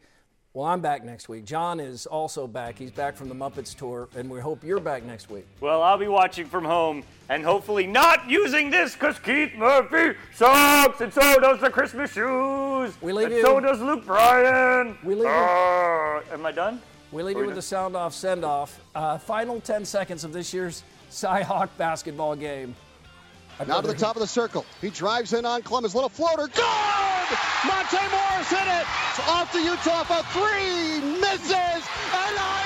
Well, 0.53 0.67
I'm 0.67 0.81
back 0.81 1.03
next 1.03 1.27
week. 1.27 1.43
John 1.43 1.79
is 1.79 2.05
also 2.05 2.45
back. 2.45 2.77
He's 2.77 2.91
back 2.91 3.15
from 3.15 3.29
the 3.29 3.35
Muppets 3.35 3.75
tour, 3.75 4.09
and 4.15 4.29
we 4.29 4.39
hope 4.39 4.63
you're 4.63 4.79
back 4.79 5.03
next 5.03 5.27
week. 5.31 5.47
Well, 5.59 5.81
I'll 5.81 5.97
be 5.97 6.07
watching 6.07 6.45
from 6.45 6.65
home 6.65 7.01
and 7.29 7.43
hopefully 7.43 7.87
not 7.87 8.29
using 8.29 8.69
this 8.69 8.93
because 8.93 9.17
Keith 9.17 9.53
Murphy 9.55 10.19
sucks, 10.35 11.01
and 11.01 11.11
so 11.11 11.39
does 11.39 11.59
the 11.61 11.71
Christmas 11.71 12.11
shoes. 12.11 12.93
We 13.01 13.11
leave 13.13 13.27
and 13.27 13.35
you- 13.37 13.41
so 13.41 13.59
does 13.59 13.79
Luke 13.79 14.05
Bryan. 14.05 14.99
We 15.03 15.15
leave 15.15 15.23
you- 15.23 15.29
Uh, 15.33 16.21
am 16.31 16.45
I 16.45 16.51
done? 16.51 16.79
We 17.11 17.23
leave 17.23 17.37
you 17.37 17.45
with 17.45 17.55
the 17.55 17.61
sound 17.61 17.95
off, 17.95 18.13
send 18.13 18.45
off. 18.45 18.79
Uh, 18.93 19.17
final 19.17 19.59
10 19.59 19.85
seconds 19.85 20.23
of 20.23 20.31
this 20.31 20.53
year's 20.53 20.83
Cyhawk 21.09 21.69
basketball 21.77 22.35
game. 22.35 22.75
Now 23.67 23.81
to 23.81 23.87
the 23.87 23.93
top 23.93 24.15
of 24.15 24.21
the 24.21 24.27
circle. 24.27 24.65
He 24.79 24.89
drives 24.89 25.33
in 25.33 25.45
on 25.45 25.61
Clemmons. 25.63 25.93
Little 25.93 26.09
floater. 26.09 26.47
Good! 26.47 27.37
Monte 27.65 27.97
Morris 27.97 28.49
hit 28.49 28.67
it! 28.67 28.85
Off 29.27 29.51
to 29.51 29.57
Uthoff 29.57 30.05
for 30.05 30.23
three. 30.31 31.19
Misses! 31.19 31.83
And 32.13 32.58